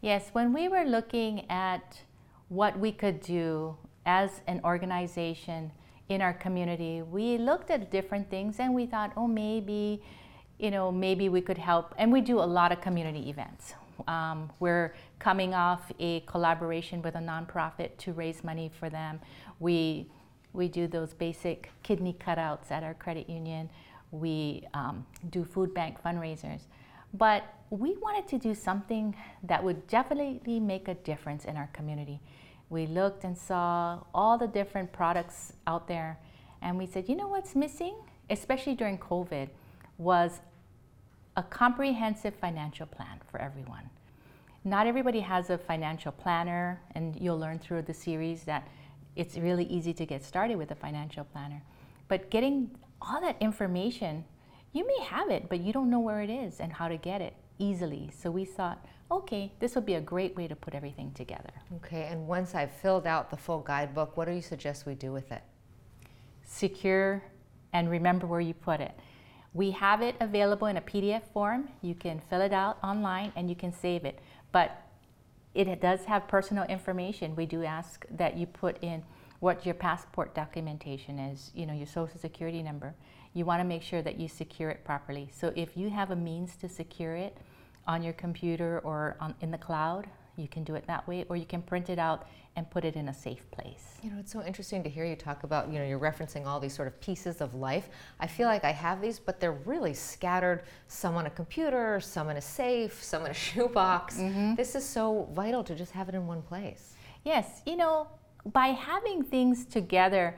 Yes, 0.00 0.30
when 0.32 0.54
we 0.54 0.68
were 0.68 0.84
looking 0.84 1.44
at 1.50 2.00
what 2.48 2.78
we 2.78 2.92
could 2.92 3.20
do 3.20 3.76
as 4.06 4.40
an 4.46 4.60
organization 4.64 5.70
in 6.08 6.22
our 6.22 6.32
community, 6.32 7.02
we 7.02 7.38
looked 7.38 7.70
at 7.70 7.90
different 7.90 8.30
things 8.30 8.60
and 8.60 8.74
we 8.74 8.86
thought, 8.86 9.12
oh, 9.16 9.26
maybe, 9.26 10.02
you 10.58 10.70
know, 10.70 10.90
maybe 10.90 11.28
we 11.28 11.40
could 11.40 11.58
help. 11.58 11.94
And 11.98 12.12
we 12.12 12.20
do 12.20 12.40
a 12.40 12.44
lot 12.44 12.72
of 12.72 12.80
community 12.80 13.28
events. 13.28 13.74
Um, 14.06 14.50
we're 14.60 14.94
coming 15.18 15.54
off 15.54 15.92
a 15.98 16.20
collaboration 16.20 17.02
with 17.02 17.16
a 17.16 17.18
nonprofit 17.18 17.96
to 17.98 18.12
raise 18.12 18.42
money 18.44 18.70
for 18.78 18.88
them. 18.88 19.20
We, 19.58 20.06
we 20.52 20.68
do 20.68 20.86
those 20.86 21.12
basic 21.12 21.70
kidney 21.82 22.16
cutouts 22.18 22.70
at 22.70 22.82
our 22.82 22.94
credit 22.94 23.28
union. 23.28 23.68
We 24.10 24.66
um, 24.72 25.04
do 25.30 25.44
food 25.44 25.74
bank 25.74 25.98
fundraisers. 26.02 26.62
But 27.12 27.44
we 27.70 27.96
wanted 27.96 28.28
to 28.28 28.38
do 28.38 28.54
something 28.54 29.14
that 29.42 29.62
would 29.62 29.86
definitely 29.88 30.60
make 30.60 30.88
a 30.88 30.94
difference 30.94 31.44
in 31.44 31.56
our 31.56 31.68
community. 31.72 32.20
We 32.70 32.86
looked 32.86 33.24
and 33.24 33.36
saw 33.36 34.00
all 34.14 34.36
the 34.36 34.46
different 34.46 34.92
products 34.92 35.52
out 35.66 35.88
there, 35.88 36.18
and 36.60 36.76
we 36.76 36.86
said, 36.86 37.08
you 37.08 37.16
know 37.16 37.28
what's 37.28 37.54
missing, 37.54 37.94
especially 38.30 38.74
during 38.74 38.98
COVID, 38.98 39.48
was 39.96 40.40
a 41.36 41.42
comprehensive 41.42 42.34
financial 42.34 42.86
plan 42.86 43.20
for 43.30 43.40
everyone. 43.40 43.88
Not 44.64 44.86
everybody 44.86 45.20
has 45.20 45.50
a 45.50 45.56
financial 45.56 46.12
planner, 46.12 46.80
and 46.94 47.16
you'll 47.18 47.38
learn 47.38 47.58
through 47.58 47.82
the 47.82 47.94
series 47.94 48.42
that 48.44 48.68
it's 49.16 49.36
really 49.36 49.64
easy 49.64 49.94
to 49.94 50.04
get 50.04 50.24
started 50.24 50.56
with 50.56 50.70
a 50.70 50.74
financial 50.74 51.24
planner. 51.24 51.62
But 52.08 52.30
getting 52.30 52.70
all 53.00 53.20
that 53.20 53.36
information, 53.40 54.24
you 54.72 54.86
may 54.86 55.04
have 55.04 55.30
it, 55.30 55.48
but 55.48 55.60
you 55.60 55.72
don't 55.72 55.88
know 55.88 56.00
where 56.00 56.20
it 56.20 56.30
is 56.30 56.60
and 56.60 56.72
how 56.72 56.88
to 56.88 56.96
get 56.96 57.20
it 57.20 57.34
easily. 57.58 58.10
So 58.16 58.30
we 58.30 58.44
thought, 58.44 58.84
okay, 59.10 59.52
this 59.58 59.74
would 59.74 59.86
be 59.86 59.94
a 59.94 60.00
great 60.00 60.36
way 60.36 60.46
to 60.48 60.56
put 60.56 60.74
everything 60.74 61.12
together. 61.12 61.50
Okay, 61.76 62.08
and 62.10 62.26
once 62.26 62.54
I've 62.54 62.70
filled 62.70 63.06
out 63.06 63.30
the 63.30 63.36
full 63.36 63.60
guidebook, 63.60 64.16
what 64.16 64.26
do 64.26 64.32
you 64.32 64.42
suggest 64.42 64.86
we 64.86 64.94
do 64.94 65.12
with 65.12 65.32
it? 65.32 65.42
Secure 66.44 67.22
and 67.72 67.90
remember 67.90 68.26
where 68.26 68.40
you 68.40 68.54
put 68.54 68.80
it. 68.80 68.92
We 69.54 69.70
have 69.72 70.02
it 70.02 70.14
available 70.20 70.66
in 70.66 70.76
a 70.76 70.80
PDF 70.80 71.22
form. 71.32 71.68
You 71.82 71.94
can 71.94 72.20
fill 72.20 72.42
it 72.42 72.52
out 72.52 72.78
online 72.82 73.32
and 73.34 73.48
you 73.48 73.56
can 73.56 73.72
save 73.72 74.04
it. 74.04 74.18
But 74.52 74.82
it 75.54 75.80
does 75.80 76.04
have 76.04 76.28
personal 76.28 76.64
information. 76.64 77.34
We 77.34 77.46
do 77.46 77.64
ask 77.64 78.04
that 78.10 78.36
you 78.36 78.46
put 78.46 78.82
in 78.82 79.02
what 79.40 79.64
your 79.64 79.74
passport 79.74 80.34
documentation 80.34 81.18
is, 81.18 81.50
you 81.54 81.64
know, 81.64 81.72
your 81.72 81.86
social 81.86 82.18
security 82.18 82.62
number. 82.62 82.94
You 83.34 83.44
want 83.44 83.60
to 83.60 83.64
make 83.64 83.82
sure 83.82 84.02
that 84.02 84.18
you 84.18 84.28
secure 84.28 84.70
it 84.70 84.84
properly. 84.84 85.30
So 85.32 85.52
if 85.56 85.76
you 85.76 85.90
have 85.90 86.10
a 86.10 86.16
means 86.16 86.56
to 86.56 86.68
secure 86.68 87.14
it 87.14 87.36
on 87.88 88.02
your 88.02 88.12
computer 88.12 88.80
or 88.84 89.16
on, 89.18 89.34
in 89.40 89.50
the 89.50 89.58
cloud. 89.58 90.06
You 90.36 90.46
can 90.46 90.62
do 90.62 90.76
it 90.76 90.86
that 90.86 91.08
way, 91.08 91.24
or 91.28 91.36
you 91.36 91.46
can 91.46 91.62
print 91.62 91.90
it 91.90 91.98
out 91.98 92.28
and 92.54 92.70
put 92.70 92.84
it 92.84 92.94
in 92.94 93.08
a 93.08 93.14
safe 93.14 93.50
place. 93.50 93.98
You 94.02 94.10
know, 94.10 94.18
it's 94.20 94.30
so 94.30 94.44
interesting 94.44 94.84
to 94.84 94.88
hear 94.88 95.04
you 95.04 95.16
talk 95.16 95.42
about, 95.42 95.72
you 95.72 95.80
know, 95.80 95.84
you're 95.84 95.98
referencing 95.98 96.46
all 96.46 96.60
these 96.60 96.74
sort 96.74 96.86
of 96.86 97.00
pieces 97.00 97.40
of 97.40 97.54
life. 97.54 97.88
I 98.20 98.28
feel 98.28 98.46
like 98.46 98.64
I 98.64 98.70
have 98.70 99.00
these, 99.00 99.18
but 99.18 99.40
they're 99.40 99.60
really 99.64 99.94
scattered. 99.94 100.62
Some 100.86 101.16
on 101.16 101.26
a 101.26 101.30
computer, 101.30 101.98
some 101.98 102.28
in 102.28 102.36
a 102.36 102.40
safe, 102.40 103.02
some 103.02 103.24
in 103.24 103.32
a 103.32 103.34
shoebox. 103.46 104.18
Mm-hmm. 104.18 104.54
This 104.54 104.76
is 104.76 104.84
so 104.84 105.28
vital 105.32 105.64
to 105.64 105.74
just 105.74 105.92
have 105.92 106.08
it 106.08 106.14
in 106.14 106.26
one 106.26 106.42
place. 106.42 106.94
Yes, 107.24 107.62
you 107.66 107.76
know, 107.76 108.06
by 108.52 108.68
having 108.68 109.24
things 109.24 109.64
together, 109.64 110.36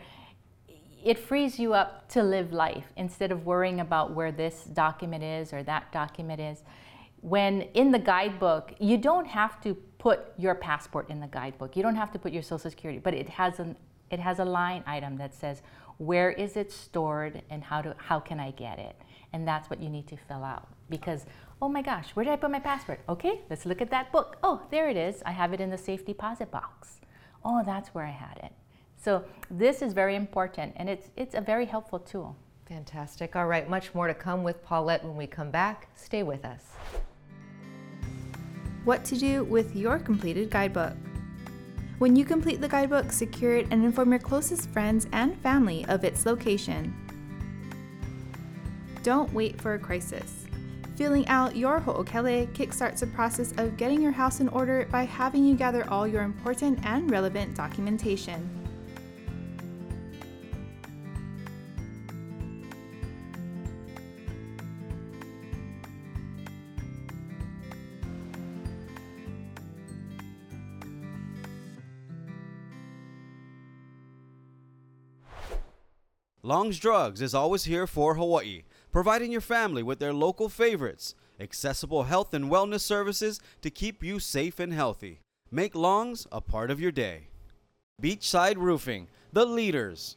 it 1.05 1.19
frees 1.19 1.59
you 1.59 1.75
up 1.75 2.09
to 2.11 2.23
live 2.23 2.53
life 2.53 2.85
instead 2.97 3.33
of 3.33 3.47
worrying 3.47 3.81
about 3.81 4.13
where 4.13 4.33
this 4.33 4.65
document 4.65 5.25
is 5.25 5.53
or 5.53 5.63
that 5.63 5.93
document 5.93 6.41
is. 6.41 6.63
When 7.21 7.63
in 7.75 7.91
the 7.91 7.99
guidebook, 7.99 8.75
you 8.79 8.97
don't 8.99 9.27
have 9.27 9.61
to 9.63 9.75
put 9.99 10.33
your 10.39 10.55
passport 10.55 11.11
in 11.11 11.21
the 11.21 11.27
guidebook. 11.27 11.77
You 11.77 11.83
don't 11.83 11.97
have 11.97 12.11
to 12.13 12.19
put 12.19 12.33
your 12.33 12.43
social 12.43 12.71
security, 12.71 12.99
but 12.99 13.15
it 13.15 13.29
has 13.29 13.61
an 13.61 13.77
it 14.11 14.19
has 14.19 14.41
a 14.41 14.45
line 14.45 14.83
item 14.87 15.17
that 15.19 15.35
says 15.35 15.63
where 15.99 16.31
is 16.33 16.57
it 16.57 16.73
stored 16.73 17.43
and 17.51 17.63
how 17.63 17.83
do 17.83 17.93
how 17.97 18.19
can 18.19 18.41
I 18.41 18.51
get 18.53 18.79
it? 18.79 18.97
And 19.33 19.47
that's 19.47 19.71
what 19.71 19.81
you 19.81 19.89
need 19.89 20.09
to 20.09 20.17
fill 20.17 20.43
out 20.43 20.69
because 20.89 21.27
oh 21.63 21.69
my 21.69 21.83
gosh, 21.83 22.11
where 22.15 22.25
did 22.25 22.33
I 22.33 22.37
put 22.37 22.51
my 22.51 22.59
passport? 22.59 23.01
Okay, 23.09 23.43
let's 23.51 23.67
look 23.67 23.83
at 23.83 23.91
that 23.91 24.11
book. 24.13 24.39
Oh, 24.43 24.63
there 24.71 24.89
it 24.89 24.97
is. 24.97 25.23
I 25.27 25.33
have 25.33 25.53
it 25.53 25.61
in 25.61 25.71
the 25.71 25.79
safe 25.79 26.07
deposit 26.07 26.51
box. 26.51 27.01
Oh, 27.45 27.63
that's 27.65 27.91
where 27.91 28.05
I 28.05 28.11
had 28.11 28.39
it. 28.43 28.53
So 28.97 29.25
this 29.51 29.83
is 29.83 29.93
very 29.93 30.15
important 30.15 30.75
and 30.77 30.89
it's, 30.89 31.11
it's 31.17 31.35
a 31.35 31.41
very 31.41 31.67
helpful 31.67 31.99
tool. 31.99 32.37
Fantastic. 32.67 33.35
All 33.35 33.47
right, 33.47 33.69
much 33.69 33.95
more 33.95 34.07
to 34.07 34.15
come 34.15 34.43
with 34.43 34.63
Paulette 34.63 35.05
when 35.05 35.17
we 35.17 35.27
come 35.27 35.51
back. 35.51 35.89
Stay 35.97 36.23
with 36.23 36.45
us. 36.45 36.65
What 38.85 39.05
to 39.07 39.17
do 39.17 39.45
with 39.45 39.77
your 39.77 39.99
completed 39.99 40.51
guidebook. 40.51 40.95
When 41.99 42.17
you 42.17 42.25
complete 42.25 42.63
the 42.63 42.69
guidebook, 42.69 43.13
secure 43.13 43.57
it 43.57 43.67
and 43.71 43.85
inform 43.85 44.11
your 44.11 44.21
closest 44.21 44.71
friends 44.71 45.07
and 45.13 45.37
family 45.43 45.85
of 45.87 46.03
its 46.03 46.25
location. 46.25 46.95
Don't 49.03 49.33
wait 49.35 49.61
for 49.61 49.75
a 49.75 49.79
crisis. 49.79 50.47
Filling 50.97 51.27
out 51.29 51.57
your 51.57 51.79
Ho'okele 51.79 52.51
kickstarts 52.55 53.01
the 53.01 53.07
process 53.09 53.53
of 53.59 53.77
getting 53.77 54.01
your 54.01 54.13
house 54.13 54.41
in 54.41 54.49
order 54.49 54.87
by 54.91 55.05
having 55.05 55.45
you 55.45 55.55
gather 55.55 55.89
all 55.91 56.07
your 56.07 56.23
important 56.23 56.79
and 56.85 57.11
relevant 57.11 57.55
documentation. 57.55 58.60
Long's 76.51 76.81
Drugs 76.81 77.23
is 77.23 77.33
always 77.33 77.63
here 77.63 77.87
for 77.87 78.17
Hawaii, 78.17 78.65
providing 78.91 79.31
your 79.31 79.41
family 79.41 79.85
with 79.85 80.01
their 80.01 80.13
local 80.13 80.49
favorites, 80.49 81.15
accessible 81.39 82.03
health 82.03 82.35
and 82.35 82.51
wellness 82.51 82.81
services 82.81 83.39
to 83.63 83.71
keep 83.71 84.03
you 84.03 84.19
safe 84.19 84.59
and 84.59 84.73
healthy. 84.73 85.21
Make 85.53 85.77
Long's 85.77 86.27
a 86.33 86.41
part 86.41 86.73
of 86.73 86.81
your 86.81 86.91
day. 86.91 87.29
Beachside 88.03 88.57
Roofing, 88.57 89.07
the 89.33 89.47
leaders. 89.47 90.17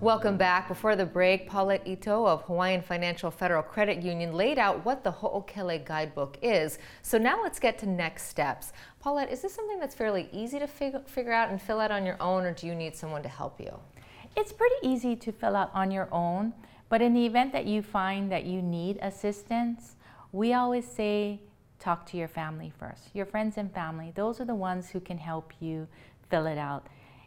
Welcome 0.00 0.38
back. 0.38 0.66
Before 0.66 0.96
the 0.96 1.04
break, 1.04 1.46
Paulette 1.46 1.86
Ito 1.86 2.26
of 2.26 2.40
Hawaiian 2.44 2.80
Financial 2.80 3.30
Federal 3.30 3.62
Credit 3.62 4.00
Union 4.00 4.32
laid 4.32 4.58
out 4.58 4.82
what 4.82 5.04
the 5.04 5.10
Ho'okele 5.10 5.84
Guidebook 5.84 6.38
is. 6.40 6.78
So 7.02 7.18
now 7.18 7.42
let's 7.42 7.58
get 7.58 7.76
to 7.80 7.86
next 7.86 8.28
steps. 8.28 8.72
Paulette, 8.98 9.30
is 9.30 9.42
this 9.42 9.54
something 9.54 9.78
that's 9.78 9.94
fairly 9.94 10.30
easy 10.32 10.58
to 10.58 10.66
fig- 10.66 11.06
figure 11.06 11.34
out 11.34 11.50
and 11.50 11.60
fill 11.60 11.80
out 11.80 11.90
on 11.90 12.06
your 12.06 12.16
own, 12.18 12.44
or 12.44 12.54
do 12.54 12.66
you 12.66 12.74
need 12.74 12.96
someone 12.96 13.22
to 13.24 13.28
help 13.28 13.60
you? 13.60 13.78
It's 14.38 14.54
pretty 14.54 14.76
easy 14.82 15.16
to 15.16 15.32
fill 15.32 15.54
out 15.54 15.70
on 15.74 15.90
your 15.90 16.08
own, 16.10 16.54
but 16.88 17.02
in 17.02 17.12
the 17.12 17.26
event 17.26 17.52
that 17.52 17.66
you 17.66 17.82
find 17.82 18.32
that 18.32 18.46
you 18.46 18.62
need 18.62 18.98
assistance, 19.02 19.96
we 20.32 20.54
always 20.54 20.86
say 20.86 21.40
talk 21.78 22.06
to 22.06 22.16
your 22.16 22.28
family 22.28 22.72
first. 22.78 23.10
Your 23.12 23.26
friends 23.26 23.58
and 23.58 23.70
family, 23.70 24.12
those 24.14 24.40
are 24.40 24.46
the 24.46 24.54
ones 24.54 24.88
who 24.88 25.00
can 25.00 25.18
help 25.18 25.52
you 25.60 25.86
fill 26.30 26.46
it 26.46 26.56
out. 26.56 26.86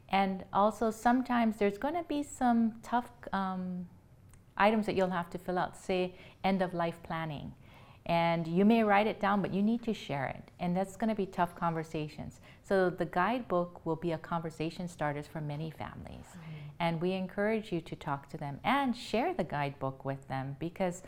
And 0.10 0.44
also, 0.54 0.92
sometimes 0.92 1.58
there's 1.58 1.78
going 1.78 1.96
to 1.96 2.04
be 2.04 2.24
some 2.24 2.74
tough 2.84 3.10
um, 3.32 3.88
items 4.58 4.86
that 4.86 4.96
you'll 4.96 5.10
have 5.10 5.30
to 5.32 5.38
fill 5.38 5.58
out, 5.58 5.76
say 5.76 6.14
end 6.44 6.62
of 6.62 6.74
life 6.74 6.98
planning. 7.04 7.54
And 8.06 8.46
you 8.46 8.66
may 8.66 8.84
write 8.84 9.08
it 9.08 9.22
down, 9.22 9.42
but 9.42 9.54
you 9.54 9.64
need 9.64 9.82
to 9.84 9.94
share 9.94 10.26
it. 10.26 10.52
And 10.60 10.76
that's 10.76 10.98
going 10.98 11.10
to 11.10 11.16
be 11.16 11.26
tough 11.26 11.56
conversations. 11.56 12.42
So, 12.64 12.90
the 12.90 13.06
guidebook 13.06 13.86
will 13.86 13.96
be 13.96 14.12
a 14.12 14.18
conversation 14.18 14.88
starters 14.88 15.26
for 15.26 15.42
many 15.42 15.72
families. 15.72 16.26
Mm-hmm. 16.30 16.54
And 16.80 17.02
we 17.02 17.14
encourage 17.14 17.72
you 17.72 17.80
to 17.82 17.96
talk 17.96 18.30
to 18.32 18.38
them 18.38 18.60
and 18.64 18.96
share 18.96 19.34
the 19.34 19.46
guidebook 19.46 20.04
with 20.04 20.28
them 20.28 20.58
because 20.60 21.02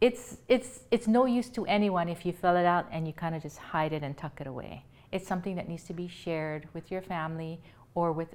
it's, 0.00 0.38
it's, 0.48 0.80
it's 0.90 1.06
no 1.06 1.26
use 1.26 1.50
to 1.50 1.66
anyone 1.66 2.08
if 2.08 2.24
you 2.24 2.32
fill 2.32 2.56
it 2.56 2.66
out 2.66 2.86
and 2.90 3.06
you 3.06 3.12
kind 3.12 3.34
of 3.34 3.42
just 3.42 3.58
hide 3.58 3.92
it 3.92 4.02
and 4.02 4.16
tuck 4.16 4.40
it 4.40 4.46
away. 4.46 4.84
It's 5.12 5.26
something 5.26 5.56
that 5.56 5.68
needs 5.68 5.84
to 5.84 5.92
be 5.92 6.08
shared 6.08 6.68
with 6.74 6.90
your 6.90 7.02
family 7.02 7.60
or 7.94 8.12
with, 8.12 8.34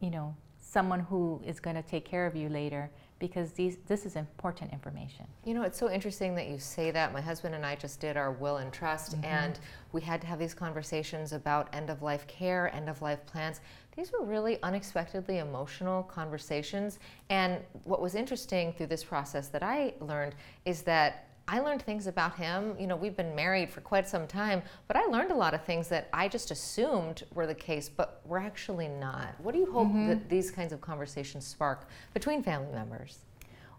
you 0.00 0.10
know, 0.10 0.34
someone 0.58 1.00
who 1.00 1.40
is 1.46 1.60
going 1.60 1.76
to 1.76 1.82
take 1.82 2.04
care 2.04 2.26
of 2.26 2.34
you 2.36 2.48
later 2.48 2.90
because 3.18 3.52
these 3.52 3.78
this 3.86 4.04
is 4.04 4.16
important 4.16 4.72
information. 4.72 5.26
You 5.44 5.54
know, 5.54 5.62
it's 5.62 5.78
so 5.78 5.90
interesting 5.90 6.34
that 6.34 6.48
you 6.48 6.58
say 6.58 6.90
that. 6.90 7.12
My 7.12 7.20
husband 7.20 7.54
and 7.54 7.64
I 7.64 7.74
just 7.74 7.98
did 7.98 8.16
our 8.16 8.32
will 8.32 8.58
and 8.58 8.72
trust 8.72 9.12
mm-hmm. 9.12 9.24
and 9.24 9.58
we 9.92 10.02
had 10.02 10.20
to 10.20 10.26
have 10.26 10.38
these 10.38 10.54
conversations 10.54 11.32
about 11.32 11.74
end 11.74 11.88
of 11.88 12.02
life 12.02 12.26
care, 12.26 12.74
end 12.74 12.90
of 12.90 13.00
life 13.00 13.24
plans. 13.24 13.60
These 13.96 14.12
were 14.12 14.26
really 14.26 14.62
unexpectedly 14.62 15.38
emotional 15.38 16.02
conversations 16.02 16.98
and 17.30 17.58
what 17.84 18.02
was 18.02 18.14
interesting 18.14 18.74
through 18.74 18.88
this 18.88 19.04
process 19.04 19.48
that 19.48 19.62
I 19.62 19.94
learned 20.00 20.34
is 20.66 20.82
that 20.82 21.28
I 21.48 21.60
learned 21.60 21.82
things 21.82 22.08
about 22.08 22.36
him. 22.36 22.74
You 22.78 22.88
know, 22.88 22.96
we've 22.96 23.16
been 23.16 23.34
married 23.34 23.70
for 23.70 23.80
quite 23.80 24.08
some 24.08 24.26
time, 24.26 24.62
but 24.88 24.96
I 24.96 25.04
learned 25.04 25.30
a 25.30 25.34
lot 25.34 25.54
of 25.54 25.64
things 25.64 25.88
that 25.88 26.08
I 26.12 26.26
just 26.26 26.50
assumed 26.50 27.22
were 27.34 27.46
the 27.46 27.54
case, 27.54 27.88
but 27.88 28.20
were 28.24 28.38
actually 28.38 28.88
not. 28.88 29.34
What 29.38 29.52
do 29.52 29.60
you 29.60 29.70
hope 29.70 29.88
mm-hmm. 29.88 30.08
that 30.08 30.28
these 30.28 30.50
kinds 30.50 30.72
of 30.72 30.80
conversations 30.80 31.46
spark 31.46 31.88
between 32.14 32.42
family 32.42 32.72
members? 32.72 33.18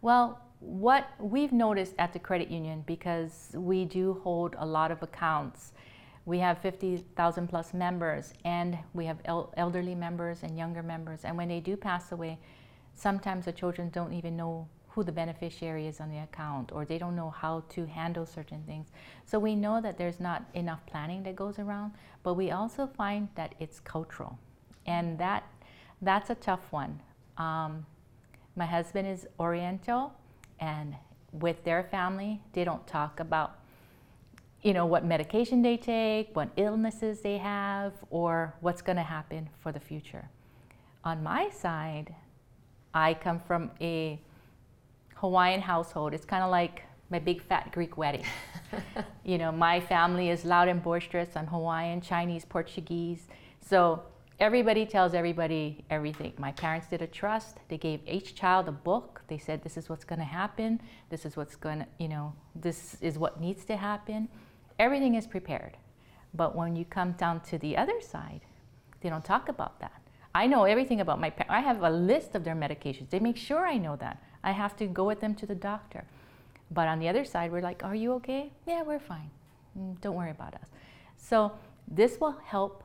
Well, 0.01 0.39
what 0.59 1.09
we've 1.19 1.51
noticed 1.51 1.93
at 1.99 2.13
the 2.13 2.19
credit 2.19 2.49
union, 2.49 2.83
because 2.87 3.49
we 3.53 3.83
do 3.83 4.19
hold 4.23 4.55
a 4.57 4.65
lot 4.65 4.89
of 4.89 5.03
accounts, 5.03 5.73
we 6.25 6.39
have 6.39 6.59
50,000 6.59 7.47
plus 7.47 7.73
members, 7.73 8.33
and 8.43 8.77
we 8.93 9.05
have 9.05 9.17
el- 9.25 9.53
elderly 9.57 9.95
members 9.95 10.43
and 10.43 10.57
younger 10.57 10.83
members. 10.83 11.23
And 11.23 11.37
when 11.37 11.47
they 11.47 11.59
do 11.59 11.77
pass 11.77 12.11
away, 12.11 12.39
sometimes 12.95 13.45
the 13.45 13.51
children 13.51 13.89
don't 13.89 14.13
even 14.13 14.35
know 14.35 14.67
who 14.97 15.03
the 15.03 15.11
beneficiary 15.11 15.85
is 15.85 16.01
on 16.01 16.09
the 16.09 16.17
account 16.17 16.71
or 16.73 16.83
they 16.83 16.97
don't 16.97 17.15
know 17.15 17.29
how 17.29 17.63
to 17.69 17.85
handle 17.85 18.25
certain 18.25 18.63
things. 18.63 18.87
So 19.27 19.37
we 19.37 19.53
know 19.55 19.79
that 19.79 19.95
there's 19.95 20.19
not 20.19 20.43
enough 20.55 20.83
planning 20.87 21.21
that 21.21 21.35
goes 21.35 21.59
around, 21.59 21.91
but 22.23 22.33
we 22.33 22.49
also 22.49 22.87
find 22.87 23.29
that 23.35 23.53
it's 23.59 23.79
cultural. 23.79 24.39
And 24.87 25.19
that 25.19 25.43
that's 26.01 26.31
a 26.31 26.35
tough 26.35 26.71
one. 26.71 26.99
Um, 27.37 27.85
my 28.55 28.65
husband 28.65 29.07
is 29.07 29.27
Oriental 29.39 30.15
and 30.59 30.95
with 31.31 31.63
their 31.63 31.83
family, 31.83 32.41
they 32.53 32.63
don't 32.63 32.85
talk 32.87 33.19
about 33.19 33.59
you 34.63 34.73
know 34.73 34.87
what 34.87 35.05
medication 35.05 35.61
they 35.61 35.77
take, 35.77 36.35
what 36.35 36.49
illnesses 36.55 37.21
they 37.21 37.37
have, 37.37 37.93
or 38.09 38.55
what's 38.61 38.81
going 38.81 38.97
to 38.97 39.03
happen 39.03 39.47
for 39.59 39.71
the 39.71 39.79
future. 39.79 40.27
On 41.03 41.21
my 41.21 41.51
side, 41.51 42.15
I 42.95 43.13
come 43.13 43.39
from 43.39 43.69
a 43.79 44.19
Hawaiian 45.17 45.61
household. 45.61 46.13
It's 46.13 46.25
kind 46.25 46.43
of 46.43 46.51
like 46.51 46.83
my 47.09 47.19
big 47.19 47.41
fat 47.41 47.71
Greek 47.71 47.97
wedding. 47.97 48.25
you 49.23 49.37
know, 49.37 49.51
my 49.51 49.79
family 49.79 50.29
is 50.29 50.45
loud 50.45 50.67
and 50.67 50.81
boisterous. 50.81 51.29
I'm 51.35 51.47
Hawaiian, 51.47 52.01
Chinese, 52.01 52.45
Portuguese. 52.45 53.27
So 53.61 54.03
everybody 54.39 54.85
tells 54.85 55.13
everybody 55.13 55.83
everything. 55.89 56.33
My 56.37 56.51
parents 56.51 56.87
did 56.87 57.01
a 57.01 57.07
trust. 57.07 57.57
They 57.69 57.77
gave 57.77 58.01
each 58.05 58.35
child 58.35 58.67
a 58.67 58.71
book. 58.71 59.21
They 59.27 59.37
said, 59.37 59.63
this 59.63 59.75
is 59.75 59.89
what's 59.89 60.05
going 60.05 60.19
to 60.19 60.25
happen. 60.25 60.81
This 61.09 61.25
is 61.25 61.35
what's 61.35 61.55
going 61.55 61.79
to, 61.79 61.87
you 61.97 62.09
know, 62.09 62.33
this 62.55 62.97
is 63.01 63.17
what 63.17 63.41
needs 63.41 63.65
to 63.65 63.77
happen. 63.77 64.29
Everything 64.77 65.15
is 65.15 65.25
prepared. 65.25 65.77
But 66.33 66.55
when 66.55 66.75
you 66.75 66.85
come 66.85 67.13
down 67.13 67.39
to 67.41 67.57
the 67.57 67.75
other 67.75 67.99
side, 68.01 68.41
they 69.01 69.09
don't 69.09 69.25
talk 69.25 69.49
about 69.49 69.79
that. 69.79 70.01
I 70.35 70.45
know 70.45 70.65
everything 70.65 71.01
about 71.01 71.19
my 71.19 71.31
parents. 71.31 71.51
I 71.51 71.61
have 71.61 71.81
a 71.81 71.89
list 71.89 72.35
of 72.35 72.43
their 72.43 72.55
medications. 72.55 73.09
They 73.09 73.19
make 73.19 73.37
sure 73.37 73.65
I 73.65 73.77
know 73.77 73.95
that. 73.95 74.21
I 74.47 74.51
have 74.51 74.77
to 74.77 74.85
go 74.87 75.03
with 75.03 75.19
them 75.19 75.35
to 75.35 75.45
the 75.45 75.55
doctor. 75.55 76.05
But 76.71 76.87
on 76.87 76.99
the 76.99 77.09
other 77.09 77.25
side, 77.25 77.51
we're 77.51 77.67
like, 77.71 77.83
Are 77.83 77.95
you 78.03 78.13
okay? 78.13 78.43
Yeah, 78.65 78.81
we're 78.83 79.05
fine. 79.13 79.29
Mm, 79.77 79.99
don't 79.99 80.15
worry 80.15 80.31
about 80.31 80.53
us. 80.55 80.69
So 81.17 81.51
this 81.87 82.19
will 82.21 82.37
help 82.45 82.75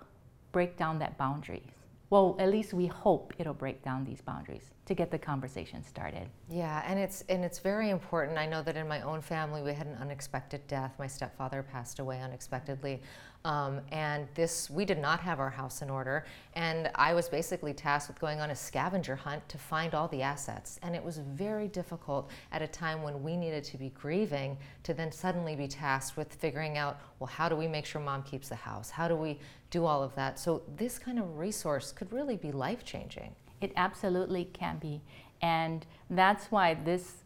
break 0.50 0.76
down 0.76 0.99
that 0.99 1.16
boundaries. 1.16 1.71
well, 2.11 2.37
at 2.38 2.50
least 2.50 2.75
we 2.75 2.87
hope 2.87 3.33
it'll 3.38 3.61
break 3.64 3.78
down 3.83 4.04
these 4.04 4.21
boundaries 4.21 4.66
to 4.84 4.94
get 4.94 5.10
the 5.10 5.18
conversation 5.18 5.84
started. 5.84 6.28
Yeah, 6.48 6.82
and 6.86 6.98
it's 6.98 7.22
and 7.28 7.44
it's 7.44 7.60
very 7.60 7.90
important. 7.90 8.36
I 8.36 8.46
know 8.46 8.62
that 8.62 8.76
in 8.76 8.88
my 8.88 9.00
own 9.02 9.20
family 9.20 9.62
we 9.62 9.72
had 9.72 9.86
an 9.86 9.96
unexpected 10.00 10.66
death. 10.66 10.92
My 10.98 11.06
stepfather 11.06 11.62
passed 11.62 12.00
away 12.00 12.20
unexpectedly, 12.20 13.00
um, 13.44 13.80
and 13.92 14.26
this 14.34 14.68
we 14.68 14.84
did 14.84 14.98
not 14.98 15.20
have 15.20 15.38
our 15.38 15.50
house 15.50 15.82
in 15.82 15.90
order. 15.90 16.24
And 16.54 16.90
I 16.96 17.14
was 17.14 17.28
basically 17.28 17.72
tasked 17.72 18.08
with 18.08 18.20
going 18.20 18.40
on 18.40 18.50
a 18.50 18.56
scavenger 18.56 19.14
hunt 19.14 19.48
to 19.48 19.58
find 19.58 19.94
all 19.94 20.08
the 20.08 20.22
assets. 20.22 20.80
And 20.82 20.96
it 20.96 21.04
was 21.04 21.18
very 21.18 21.68
difficult 21.68 22.30
at 22.50 22.60
a 22.60 22.66
time 22.66 23.02
when 23.02 23.22
we 23.22 23.36
needed 23.36 23.62
to 23.64 23.78
be 23.78 23.90
grieving 23.90 24.58
to 24.82 24.94
then 24.94 25.12
suddenly 25.12 25.54
be 25.54 25.68
tasked 25.68 26.16
with 26.16 26.34
figuring 26.34 26.76
out, 26.76 27.00
well, 27.20 27.28
how 27.28 27.48
do 27.48 27.54
we 27.54 27.68
make 27.68 27.86
sure 27.86 28.00
mom 28.00 28.24
keeps 28.24 28.48
the 28.48 28.56
house? 28.56 28.90
How 28.90 29.06
do 29.06 29.14
we 29.14 29.38
do 29.70 29.86
all 29.86 30.02
of 30.02 30.12
that? 30.16 30.40
So 30.40 30.62
this 30.76 30.98
kind 30.98 31.20
of 31.20 31.38
resource 31.38 31.92
could 31.92 32.12
really 32.12 32.36
be 32.36 32.50
life 32.50 32.84
changing. 32.84 33.34
It 33.62 33.73
absolutely 33.76 34.47
can 34.52 34.78
be. 34.78 35.00
And 35.40 35.87
that's 36.11 36.47
why 36.47 36.75
this 36.75 37.19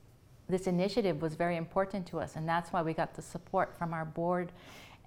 this 0.48 0.68
initiative 0.68 1.20
was 1.20 1.34
very 1.34 1.56
important 1.56 2.06
to 2.06 2.20
us 2.20 2.36
and 2.36 2.48
that's 2.48 2.72
why 2.72 2.80
we 2.80 2.94
got 2.94 3.14
the 3.14 3.22
support 3.22 3.74
from 3.76 3.92
our 3.92 4.04
board 4.04 4.52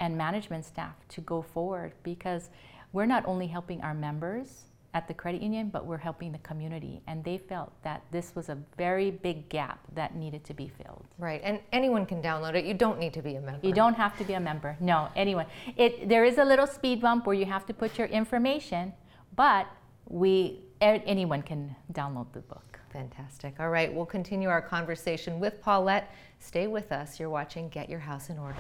and 0.01 0.17
management 0.17 0.65
staff 0.65 0.95
to 1.07 1.21
go 1.21 1.41
forward 1.41 1.93
because 2.03 2.49
we're 2.91 3.05
not 3.05 3.25
only 3.25 3.47
helping 3.47 3.81
our 3.81 3.93
members 3.93 4.65
at 4.93 5.07
the 5.07 5.13
credit 5.13 5.41
union, 5.41 5.69
but 5.69 5.85
we're 5.85 5.97
helping 5.97 6.31
the 6.31 6.39
community. 6.39 7.01
And 7.07 7.23
they 7.23 7.37
felt 7.37 7.71
that 7.83 8.03
this 8.11 8.33
was 8.35 8.49
a 8.49 8.57
very 8.77 9.11
big 9.11 9.47
gap 9.49 9.79
that 9.93 10.15
needed 10.15 10.43
to 10.45 10.53
be 10.53 10.67
filled. 10.67 11.05
Right, 11.19 11.41
and 11.43 11.59
anyone 11.71 12.05
can 12.05 12.21
download 12.21 12.55
it. 12.55 12.65
You 12.65 12.73
don't 12.73 12.99
need 12.99 13.13
to 13.13 13.21
be 13.21 13.35
a 13.35 13.41
member. 13.41 13.65
You 13.65 13.73
don't 13.73 13.93
have 13.93 14.17
to 14.17 14.23
be 14.23 14.33
a 14.33 14.39
member. 14.39 14.75
No, 14.79 15.09
anyone. 15.15 15.45
It 15.77 16.09
there 16.09 16.25
is 16.25 16.37
a 16.39 16.45
little 16.45 16.65
speed 16.65 17.01
bump 17.01 17.27
where 17.27 17.35
you 17.35 17.45
have 17.45 17.65
to 17.67 17.73
put 17.73 17.97
your 17.97 18.07
information, 18.07 18.93
but 19.35 19.67
we 20.09 20.59
anyone 20.81 21.41
can 21.41 21.75
download 21.93 22.31
the 22.33 22.39
book. 22.39 22.79
Fantastic. 22.91 23.59
All 23.59 23.69
right, 23.69 23.93
we'll 23.93 24.05
continue 24.05 24.49
our 24.49 24.61
conversation 24.61 25.39
with 25.39 25.61
Paulette. 25.61 26.13
Stay 26.39 26.67
with 26.67 26.91
us. 26.91 27.19
You're 27.19 27.29
watching 27.29 27.69
Get 27.69 27.89
Your 27.89 27.99
House 27.99 28.29
in 28.29 28.39
Order. 28.39 28.59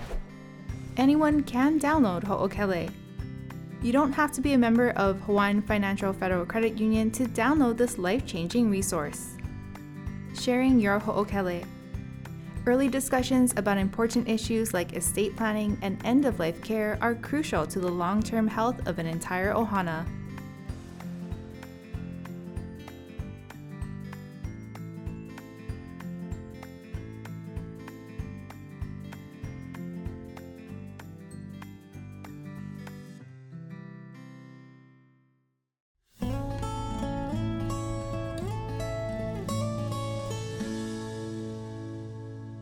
Anyone 0.97 1.43
can 1.43 1.79
download 1.79 2.23
Ho'okele. 2.23 2.91
You 3.81 3.91
don't 3.91 4.11
have 4.11 4.31
to 4.33 4.41
be 4.41 4.53
a 4.53 4.57
member 4.57 4.91
of 4.91 5.21
Hawaiian 5.21 5.61
Financial 5.61 6.11
Federal 6.13 6.45
Credit 6.45 6.77
Union 6.77 7.09
to 7.11 7.25
download 7.25 7.77
this 7.77 7.97
life 7.97 8.25
changing 8.25 8.69
resource. 8.69 9.37
Sharing 10.39 10.79
your 10.79 10.99
Ho'okele. 10.99 11.65
Early 12.65 12.89
discussions 12.89 13.53
about 13.55 13.77
important 13.77 14.27
issues 14.27 14.73
like 14.73 14.93
estate 14.93 15.35
planning 15.35 15.77
and 15.81 15.97
end 16.05 16.25
of 16.25 16.39
life 16.39 16.61
care 16.61 16.99
are 17.01 17.15
crucial 17.15 17.65
to 17.65 17.79
the 17.79 17.87
long 17.89 18.21
term 18.21 18.47
health 18.47 18.85
of 18.85 18.99
an 18.99 19.07
entire 19.07 19.53
ohana. 19.53 20.05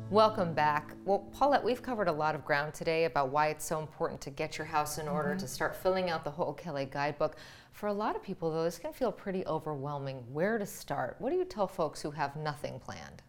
Welcome 0.10 0.54
back. 0.54 0.94
Well, 1.04 1.28
Paulette, 1.34 1.66
we've 1.66 1.82
covered 1.82 2.08
a 2.08 2.14
lot 2.14 2.34
of 2.34 2.46
ground 2.46 2.74
today 2.74 3.04
about 3.04 3.28
why 3.28 3.48
it's 3.48 3.66
so 3.66 3.82
important 3.82 4.22
to 4.22 4.30
get 4.30 4.58
your 4.58 4.63
house 4.63 5.00
in 5.00 5.08
order, 5.10 5.32
mm-hmm. 5.32 5.39
to 5.39 5.48
start 5.50 5.76
filling 5.76 6.10
out 6.10 6.24
the 6.24 6.32
Ho'okele 6.32 6.89
guidebook. 6.89 7.36
For 7.74 7.88
a 7.88 7.93
lot 7.93 8.15
of 8.15 8.24
people, 8.24 8.50
though, 8.50 8.63
this 8.63 8.80
can 8.80 8.93
feel 8.93 9.12
pretty 9.12 9.46
overwhelming. 9.46 10.24
Where 10.32 10.58
to 10.58 10.65
start? 10.65 11.17
What 11.20 11.32
do 11.32 11.36
you 11.36 11.43
tell 11.43 11.67
folks 11.67 12.02
who 12.02 12.12
have 12.12 12.38
nothing 12.38 12.80
planned? 12.80 13.22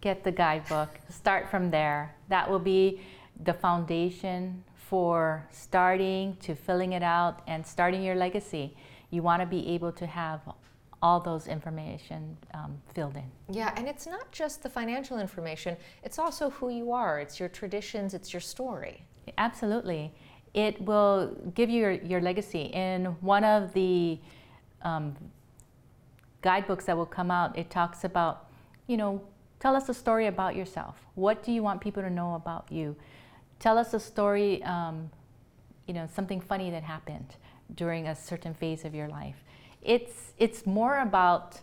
Get 0.00 0.24
the 0.24 0.32
guidebook. 0.32 0.88
Start 1.10 1.50
from 1.50 1.70
there. 1.70 2.16
That 2.30 2.50
will 2.50 2.58
be 2.58 3.02
the 3.44 3.52
foundation 3.52 4.64
for 4.74 5.46
starting 5.50 6.38
to 6.40 6.54
filling 6.54 6.94
it 6.94 7.02
out 7.02 7.42
and 7.46 7.66
starting 7.66 8.02
your 8.02 8.16
legacy. 8.16 8.74
You 9.10 9.20
want 9.20 9.42
to 9.42 9.46
be 9.46 9.68
able 9.68 9.92
to 9.92 10.06
have 10.06 10.40
all 11.02 11.18
those 11.18 11.48
information 11.48 12.36
um, 12.54 12.80
filled 12.94 13.16
in. 13.16 13.24
Yeah, 13.50 13.74
and 13.76 13.88
it's 13.88 14.06
not 14.06 14.30
just 14.30 14.62
the 14.62 14.70
financial 14.70 15.18
information, 15.18 15.76
it's 16.04 16.18
also 16.18 16.50
who 16.50 16.70
you 16.70 16.92
are, 16.92 17.18
it's 17.18 17.40
your 17.40 17.48
traditions, 17.48 18.14
it's 18.14 18.32
your 18.32 18.40
story. 18.40 19.04
Absolutely. 19.36 20.14
It 20.54 20.80
will 20.82 21.36
give 21.54 21.68
you 21.68 21.80
your, 21.80 21.92
your 21.92 22.20
legacy. 22.20 22.70
In 22.72 23.06
one 23.20 23.42
of 23.42 23.72
the 23.72 24.18
um, 24.82 25.16
guidebooks 26.42 26.84
that 26.84 26.96
will 26.96 27.06
come 27.06 27.30
out, 27.30 27.58
it 27.58 27.68
talks 27.70 28.04
about, 28.04 28.46
you 28.86 28.96
know, 28.96 29.22
tell 29.58 29.74
us 29.74 29.88
a 29.88 29.94
story 29.94 30.26
about 30.26 30.54
yourself. 30.54 30.96
What 31.14 31.42
do 31.42 31.52
you 31.52 31.62
want 31.62 31.80
people 31.80 32.02
to 32.02 32.10
know 32.10 32.34
about 32.34 32.70
you? 32.70 32.94
Tell 33.58 33.78
us 33.78 33.94
a 33.94 34.00
story, 34.00 34.62
um, 34.64 35.10
you 35.86 35.94
know, 35.94 36.08
something 36.12 36.40
funny 36.40 36.70
that 36.70 36.82
happened 36.82 37.36
during 37.74 38.06
a 38.06 38.14
certain 38.14 38.54
phase 38.54 38.84
of 38.84 38.94
your 38.94 39.08
life 39.08 39.42
it's, 39.82 40.32
it's 40.38 40.66
more 40.66 41.00
about 41.00 41.60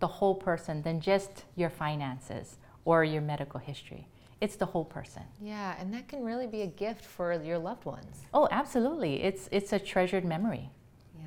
the 0.00 0.06
whole 0.06 0.34
person 0.34 0.82
than 0.82 1.00
just 1.00 1.44
your 1.56 1.70
finances 1.70 2.56
or 2.84 3.04
your 3.04 3.22
medical 3.22 3.60
history. 3.60 4.08
It's 4.40 4.56
the 4.56 4.66
whole 4.66 4.84
person. 4.84 5.22
Yeah, 5.42 5.74
and 5.78 5.92
that 5.92 6.08
can 6.08 6.24
really 6.24 6.46
be 6.46 6.62
a 6.62 6.66
gift 6.66 7.04
for 7.04 7.32
your 7.42 7.58
loved 7.58 7.84
ones. 7.84 8.22
Oh, 8.32 8.48
absolutely. 8.50 9.22
It's, 9.22 9.48
it's 9.52 9.72
a 9.72 9.78
treasured 9.78 10.24
memory. 10.24 10.70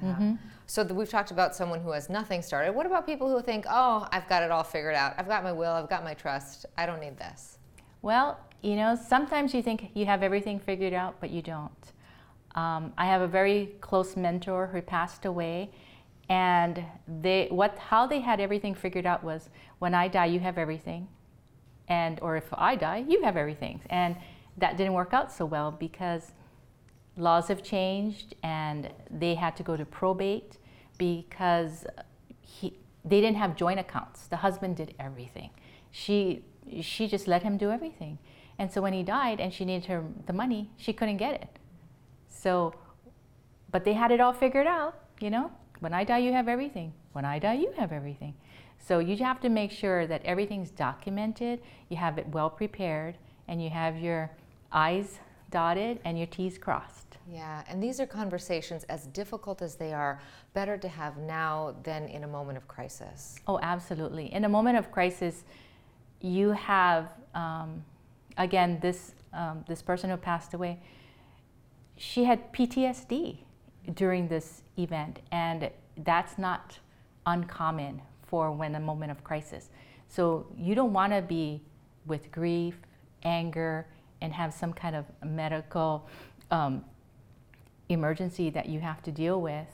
Yeah. 0.02 0.10
Mm-hmm. 0.10 0.34
So 0.66 0.84
the, 0.84 0.96
we've 0.96 1.10
talked 1.10 1.30
about 1.30 1.56
someone 1.56 1.82
who 1.82 1.92
has 1.92 2.10
nothing 2.10 2.42
started. 2.42 2.74
What 2.74 2.88
about 2.88 3.06
people 3.06 3.30
who 3.30 3.42
think, 3.44 3.66
oh, 3.70 4.08
I've 4.12 4.28
got 4.28 4.42
it 4.42 4.50
all 4.50 4.64
figured 4.64 4.96
out. 4.96 5.14
I've 5.18 5.28
got 5.28 5.44
my 5.44 5.52
will, 5.52 5.74
I've 5.74 5.90
got 5.90 6.04
my 6.04 6.16
trust. 6.16 6.66
I 6.78 6.88
don't 6.88 7.00
need 7.00 7.18
this. 7.18 7.60
Well, 8.02 8.40
you 8.62 8.76
know, 8.76 8.96
sometimes 8.96 9.54
you 9.54 9.62
think 9.62 9.92
you 9.94 10.06
have 10.06 10.24
everything 10.24 10.60
figured 10.60 10.94
out, 10.94 11.18
but 11.20 11.30
you 11.30 11.42
don't. 11.42 11.92
Um, 12.56 12.94
I 12.98 13.06
have 13.06 13.22
a 13.22 13.28
very 13.28 13.76
close 13.82 14.16
mentor 14.16 14.68
who 14.68 14.82
passed 14.82 15.26
away, 15.26 15.70
and 16.30 16.84
they 17.08 17.48
what 17.50 17.78
how 17.78 18.08
they 18.08 18.22
had 18.22 18.40
everything 18.40 18.74
figured 18.76 19.06
out 19.06 19.24
was 19.24 19.50
when 19.80 19.94
I 19.94 20.08
die 20.08 20.26
you 20.28 20.40
have 20.40 20.58
everything. 20.58 21.08
And 21.88 22.20
or 22.22 22.38
if 22.38 22.46
I 22.54 22.76
die 22.76 23.04
you 23.08 23.24
have 23.24 23.36
everything. 23.38 23.82
And 23.90 24.16
that 24.58 24.78
didn't 24.78 24.94
work 24.94 25.14
out 25.14 25.32
so 25.32 25.46
well 25.46 25.72
because 25.72 26.32
laws 27.18 27.48
have 27.48 27.62
changed 27.62 28.36
and 28.44 28.90
they 29.10 29.36
had 29.36 29.56
to 29.58 29.64
go 29.64 29.76
to 29.76 29.86
probate 29.86 30.58
because 30.98 31.86
he 32.42 32.78
they 33.06 33.20
didn't 33.20 33.38
have 33.38 33.56
joint 33.56 33.80
accounts. 33.80 34.28
The 34.28 34.38
husband 34.38 34.78
did 34.78 34.96
everything. 35.00 35.50
She 35.92 36.46
she 36.82 37.08
just 37.08 37.28
let 37.28 37.44
him 37.44 37.58
do 37.58 37.70
everything. 37.70 38.18
And 38.58 38.72
so 38.72 38.82
when 38.82 38.94
he 38.94 39.04
died 39.04 39.42
and 39.42 39.54
she 39.54 39.66
needed 39.66 39.86
her 39.86 40.06
the 40.26 40.34
money 40.34 40.72
she 40.78 40.94
couldn't 40.94 41.18
get 41.18 41.36
it. 41.36 41.60
So 42.30 42.74
but 43.70 43.84
they 43.84 43.94
had 43.94 44.12
it 44.12 44.22
all 44.22 44.34
figured 44.34 44.68
out 44.68 45.00
you 45.20 45.30
know 45.30 45.52
when 45.84 45.94
I 45.94 46.06
die, 46.06 46.20
you 46.20 46.32
have 46.32 46.48
everything. 46.48 46.94
When 47.12 47.26
I 47.26 47.40
die, 47.40 47.56
you 47.56 47.74
have 47.76 47.92
everything. 47.92 48.36
So 48.80 49.00
you 49.00 49.18
have 49.18 49.42
to 49.42 49.50
make 49.50 49.70
sure 49.70 50.08
that 50.08 50.24
everything's 50.24 50.72
documented, 50.72 51.62
you 51.90 51.98
have 51.98 52.18
it 52.18 52.26
well 52.30 52.50
prepared, 52.50 53.18
and 53.50 53.62
you 53.62 53.70
have 53.70 53.98
your 53.98 54.32
I's 54.72 55.20
dotted 55.52 56.00
and 56.06 56.18
your 56.18 56.28
T's 56.28 56.58
crossed. 56.58 57.18
Yeah, 57.30 57.64
and 57.68 57.84
these 57.84 58.00
are 58.00 58.06
conversations 58.06 58.86
as 58.86 59.08
difficult 59.08 59.62
as 59.62 59.76
they 59.76 59.92
are, 59.92 60.22
better 60.54 60.78
to 60.78 60.88
have 60.88 61.18
now 61.18 61.76
than 61.84 62.08
in 62.08 62.24
a 62.24 62.28
moment 62.28 62.58
of 62.58 62.66
crisis. 62.68 63.36
Oh, 63.46 63.60
absolutely. 63.62 64.34
In 64.34 64.46
a 64.46 64.50
moment 64.50 64.78
of 64.78 64.90
crisis, 64.90 65.44
you 66.22 66.52
have, 66.52 67.10
um, 67.36 67.84
again, 68.38 68.80
this, 68.82 69.16
um, 69.34 69.66
this 69.68 69.82
person 69.82 70.10
who 70.10 70.16
passed 70.16 70.54
away, 70.54 70.80
she 71.98 72.24
had 72.24 72.54
PTSD 72.54 73.40
during 73.96 74.28
this 74.28 74.64
event, 74.78 75.20
and 75.32 75.70
that's 75.98 76.38
not 76.38 76.78
uncommon 77.26 78.02
for 78.26 78.52
when 78.52 78.76
a 78.76 78.80
moment 78.80 79.12
of 79.12 79.24
crisis. 79.24 79.70
So 80.08 80.46
you 80.58 80.76
don't 80.76 80.94
want 80.94 81.14
to 81.14 81.22
be 81.22 81.62
with 82.06 82.32
grief, 82.32 82.76
anger, 83.24 83.88
and 84.22 84.34
have 84.34 84.54
some 84.54 84.74
kind 84.74 84.96
of 84.96 85.06
medical 85.26 86.08
um, 86.52 86.84
emergency 87.90 88.50
that 88.50 88.68
you 88.68 88.80
have 88.80 89.02
to 89.04 89.12
deal 89.12 89.42
with. 89.42 89.68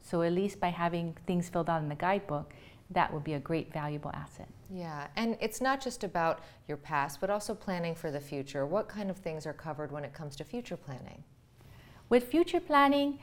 So 0.00 0.22
at 0.22 0.32
least 0.32 0.60
by 0.60 0.68
having 0.68 1.16
things 1.26 1.48
filled 1.48 1.68
out 1.68 1.82
in 1.82 1.88
the 1.88 1.94
guidebook, 1.94 2.52
that 2.90 3.12
would 3.12 3.24
be 3.24 3.34
a 3.34 3.40
great 3.40 3.72
valuable 3.72 4.10
asset. 4.14 4.48
Yeah, 4.70 5.08
and 5.16 5.36
it's 5.40 5.60
not 5.60 5.80
just 5.80 6.04
about 6.04 6.42
your 6.68 6.76
past, 6.76 7.20
but 7.20 7.30
also 7.30 7.54
planning 7.54 7.94
for 7.94 8.10
the 8.10 8.20
future. 8.20 8.64
What 8.66 8.88
kind 8.88 9.10
of 9.10 9.16
things 9.16 9.46
are 9.46 9.52
covered 9.52 9.90
when 9.90 10.04
it 10.04 10.12
comes 10.12 10.36
to 10.36 10.44
future 10.44 10.76
planning? 10.76 11.24
With 12.08 12.28
future 12.28 12.60
planning, 12.60 13.18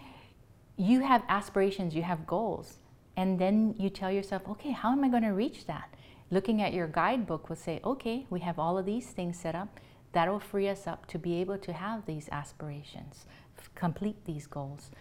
you 0.76 1.02
have 1.02 1.24
aspirations, 1.30 1.96
you 1.96 2.04
have 2.04 2.28
goals, 2.28 2.80
and 3.16 3.40
then 3.40 3.76
you 3.78 3.90
tell 3.90 4.12
yourself, 4.12 4.42
okay, 4.50 4.72
how 4.72 4.92
am 4.92 5.04
I 5.04 5.10
going 5.10 5.24
to 5.24 5.30
reach 5.30 5.68
that? 5.68 5.94
Looking 6.32 6.62
at 6.62 6.74
your 6.74 6.88
guidebook 6.88 7.48
will 7.48 7.56
say, 7.56 7.80
okay, 7.86 8.26
we 8.30 8.42
have 8.42 8.60
all 8.60 8.78
of 8.78 8.86
these 8.86 9.08
things 9.08 9.40
set 9.40 9.56
up. 9.56 9.80
That'll 10.12 10.40
free 10.40 10.68
us 10.68 10.86
up 10.86 11.06
to 11.08 11.18
be 11.18 11.36
able 11.36 11.58
to 11.60 11.72
have 11.72 12.06
these 12.06 12.28
aspirations, 12.32 13.26
complete 13.74 14.26
these 14.26 14.48
goals. 14.48 14.92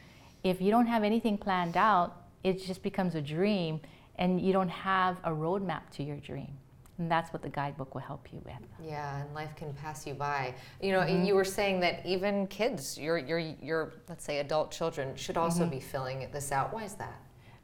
If 0.45 0.61
you 0.61 0.71
don't 0.71 0.87
have 0.87 1.03
anything 1.03 1.37
planned 1.37 1.77
out, 1.77 2.23
it 2.45 2.62
just 2.64 2.83
becomes 2.83 3.14
a 3.14 3.21
dream 3.21 3.81
and 4.16 4.40
you 4.40 4.53
don't 4.53 4.68
have 4.68 5.18
a 5.25 5.31
roadmap 5.31 5.90
to 5.92 6.03
your 6.03 6.18
dream. 6.18 6.59
And 6.98 7.11
that's 7.11 7.33
what 7.33 7.42
the 7.42 7.48
guidebook 7.48 7.94
will 7.94 8.02
help 8.02 8.28
you 8.33 8.40
with. 8.44 8.55
Yeah, 8.83 9.22
and 9.22 9.35
life 9.35 9.57
can 9.57 9.72
pass 9.72 10.07
you 10.07 10.14
by. 10.14 10.55
You 10.81 10.92
know, 10.92 11.00
mm-hmm. 11.00 11.24
you 11.24 11.35
were 11.35 11.44
saying 11.44 11.81
that 11.81 12.05
even 12.05 12.46
kids, 12.48 12.98
your 12.98 13.18
your 13.18 13.38
your 13.38 13.92
let's 14.09 14.24
say 14.24 14.38
adult 14.38 14.70
children 14.70 15.16
should 15.16 15.37
also 15.37 15.62
mm-hmm. 15.62 15.70
be 15.70 15.81
filling 15.81 16.28
this 16.33 16.52
out. 16.52 16.72
Why 16.72 16.85
is 16.85 16.94
that? 16.94 17.20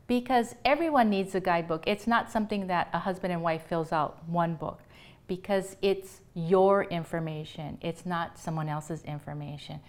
Because 0.06 0.54
everyone 0.64 1.10
needs 1.10 1.34
a 1.34 1.40
guidebook. 1.40 1.84
It's 1.86 2.06
not 2.06 2.30
something 2.30 2.66
that 2.68 2.88
a 2.94 2.98
husband 2.98 3.32
and 3.32 3.42
wife 3.42 3.66
fills 3.66 3.92
out 3.92 4.26
one 4.26 4.54
book 4.54 4.80
because 5.26 5.76
it's 5.82 6.22
your 6.34 6.84
information. 6.84 7.78
It's 7.82 8.06
not 8.06 8.38
someone 8.38 8.68
else's 8.68 9.04
information. 9.04 9.80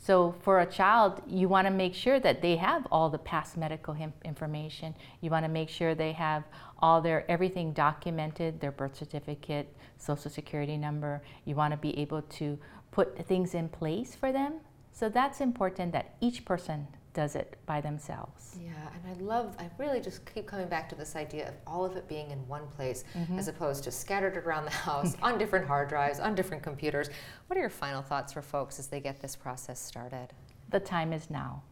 So 0.00 0.34
for 0.40 0.60
a 0.60 0.66
child, 0.66 1.20
you 1.26 1.48
want 1.48 1.66
to 1.66 1.72
make 1.72 1.92
sure 1.92 2.20
that 2.20 2.40
they 2.40 2.56
have 2.56 2.86
all 2.90 3.10
the 3.10 3.18
past 3.18 3.56
medical 3.56 3.96
information. 4.24 4.94
You 5.20 5.30
want 5.30 5.44
to 5.44 5.50
make 5.50 5.68
sure 5.68 5.94
they 5.94 6.12
have 6.12 6.44
all 6.78 7.02
their 7.02 7.28
everything 7.30 7.72
documented, 7.72 8.60
their 8.60 8.72
birth 8.72 8.96
certificate, 8.96 9.76
social 9.98 10.30
security 10.30 10.76
number. 10.76 11.20
You 11.44 11.56
want 11.56 11.72
to 11.72 11.76
be 11.76 11.98
able 11.98 12.22
to 12.22 12.58
put 12.92 13.26
things 13.26 13.54
in 13.54 13.68
place 13.68 14.14
for 14.14 14.32
them. 14.32 14.60
So 14.92 15.08
that's 15.08 15.40
important 15.40 15.92
that 15.92 16.14
each 16.20 16.44
person 16.44 16.86
does 17.14 17.34
it 17.34 17.56
by 17.66 17.80
themselves. 17.80 18.56
Yeah, 18.62 18.70
and 18.94 19.02
I 19.06 19.22
love, 19.22 19.56
I 19.58 19.68
really 19.78 20.00
just 20.00 20.24
keep 20.32 20.46
coming 20.46 20.68
back 20.68 20.88
to 20.90 20.94
this 20.94 21.16
idea 21.16 21.48
of 21.48 21.54
all 21.66 21.84
of 21.84 21.96
it 21.96 22.08
being 22.08 22.30
in 22.30 22.38
one 22.46 22.66
place 22.68 23.04
mm-hmm. 23.14 23.38
as 23.38 23.48
opposed 23.48 23.84
to 23.84 23.90
scattered 23.90 24.36
around 24.36 24.64
the 24.64 24.70
house 24.88 25.16
on 25.22 25.38
different 25.38 25.66
hard 25.66 25.88
drives, 25.88 26.20
on 26.20 26.34
different 26.34 26.62
computers. 26.62 27.08
What 27.46 27.56
are 27.56 27.60
your 27.60 27.70
final 27.70 28.02
thoughts 28.02 28.32
for 28.32 28.42
folks 28.42 28.78
as 28.78 28.88
they 28.88 29.00
get 29.00 29.20
this 29.20 29.36
process 29.36 29.80
started? 29.80 30.28
The 30.70 30.80
time 30.80 31.12
is 31.12 31.30
now. 31.30 31.62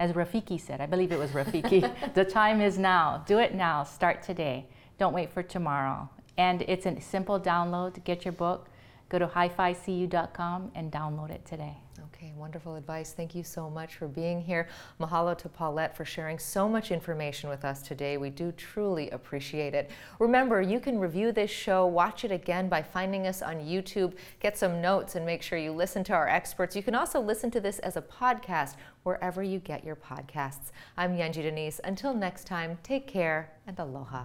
As 0.00 0.12
Rafiki 0.12 0.60
said, 0.60 0.80
I 0.80 0.86
believe 0.86 1.12
it 1.12 1.18
was 1.18 1.30
Rafiki, 1.30 1.88
the 2.14 2.24
time 2.24 2.60
is 2.60 2.78
now. 2.78 3.22
Do 3.26 3.38
it 3.38 3.54
now. 3.54 3.84
Start 3.84 4.22
today. 4.22 4.66
Don't 4.98 5.12
wait 5.12 5.30
for 5.30 5.42
tomorrow. 5.42 6.08
And 6.36 6.62
it's 6.62 6.86
a 6.86 7.00
simple 7.00 7.38
download 7.38 7.94
to 7.94 8.00
get 8.00 8.24
your 8.24 8.32
book. 8.32 8.68
Go 9.12 9.18
to 9.18 9.26
hificu.com 9.26 10.72
and 10.74 10.90
download 10.90 11.30
it 11.30 11.44
today. 11.44 11.76
Okay, 12.14 12.32
wonderful 12.34 12.76
advice. 12.76 13.12
Thank 13.12 13.34
you 13.34 13.44
so 13.44 13.68
much 13.68 13.96
for 13.96 14.08
being 14.08 14.40
here. 14.40 14.68
Mahalo 14.98 15.36
to 15.36 15.50
Paulette 15.50 15.94
for 15.94 16.06
sharing 16.06 16.38
so 16.38 16.66
much 16.66 16.90
information 16.90 17.50
with 17.50 17.62
us 17.62 17.82
today. 17.82 18.16
We 18.16 18.30
do 18.30 18.52
truly 18.52 19.10
appreciate 19.10 19.74
it. 19.74 19.90
Remember, 20.18 20.62
you 20.62 20.80
can 20.80 20.98
review 20.98 21.30
this 21.30 21.50
show, 21.50 21.84
watch 21.84 22.24
it 22.24 22.32
again 22.32 22.70
by 22.70 22.82
finding 22.82 23.26
us 23.26 23.42
on 23.42 23.56
YouTube, 23.56 24.14
get 24.40 24.56
some 24.56 24.80
notes, 24.80 25.14
and 25.14 25.26
make 25.26 25.42
sure 25.42 25.58
you 25.58 25.72
listen 25.72 26.02
to 26.04 26.14
our 26.14 26.26
experts. 26.26 26.74
You 26.74 26.82
can 26.82 26.94
also 26.94 27.20
listen 27.20 27.50
to 27.50 27.60
this 27.60 27.80
as 27.80 27.98
a 27.98 28.02
podcast 28.02 28.76
wherever 29.02 29.42
you 29.42 29.58
get 29.58 29.84
your 29.84 29.96
podcasts. 29.96 30.72
I'm 30.96 31.18
Yunji 31.18 31.42
de 31.42 31.52
Nies. 31.52 31.80
Until 31.84 32.14
next 32.14 32.46
time, 32.46 32.78
take 32.82 33.06
care 33.06 33.52
and 33.66 33.78
aloha. 33.78 34.24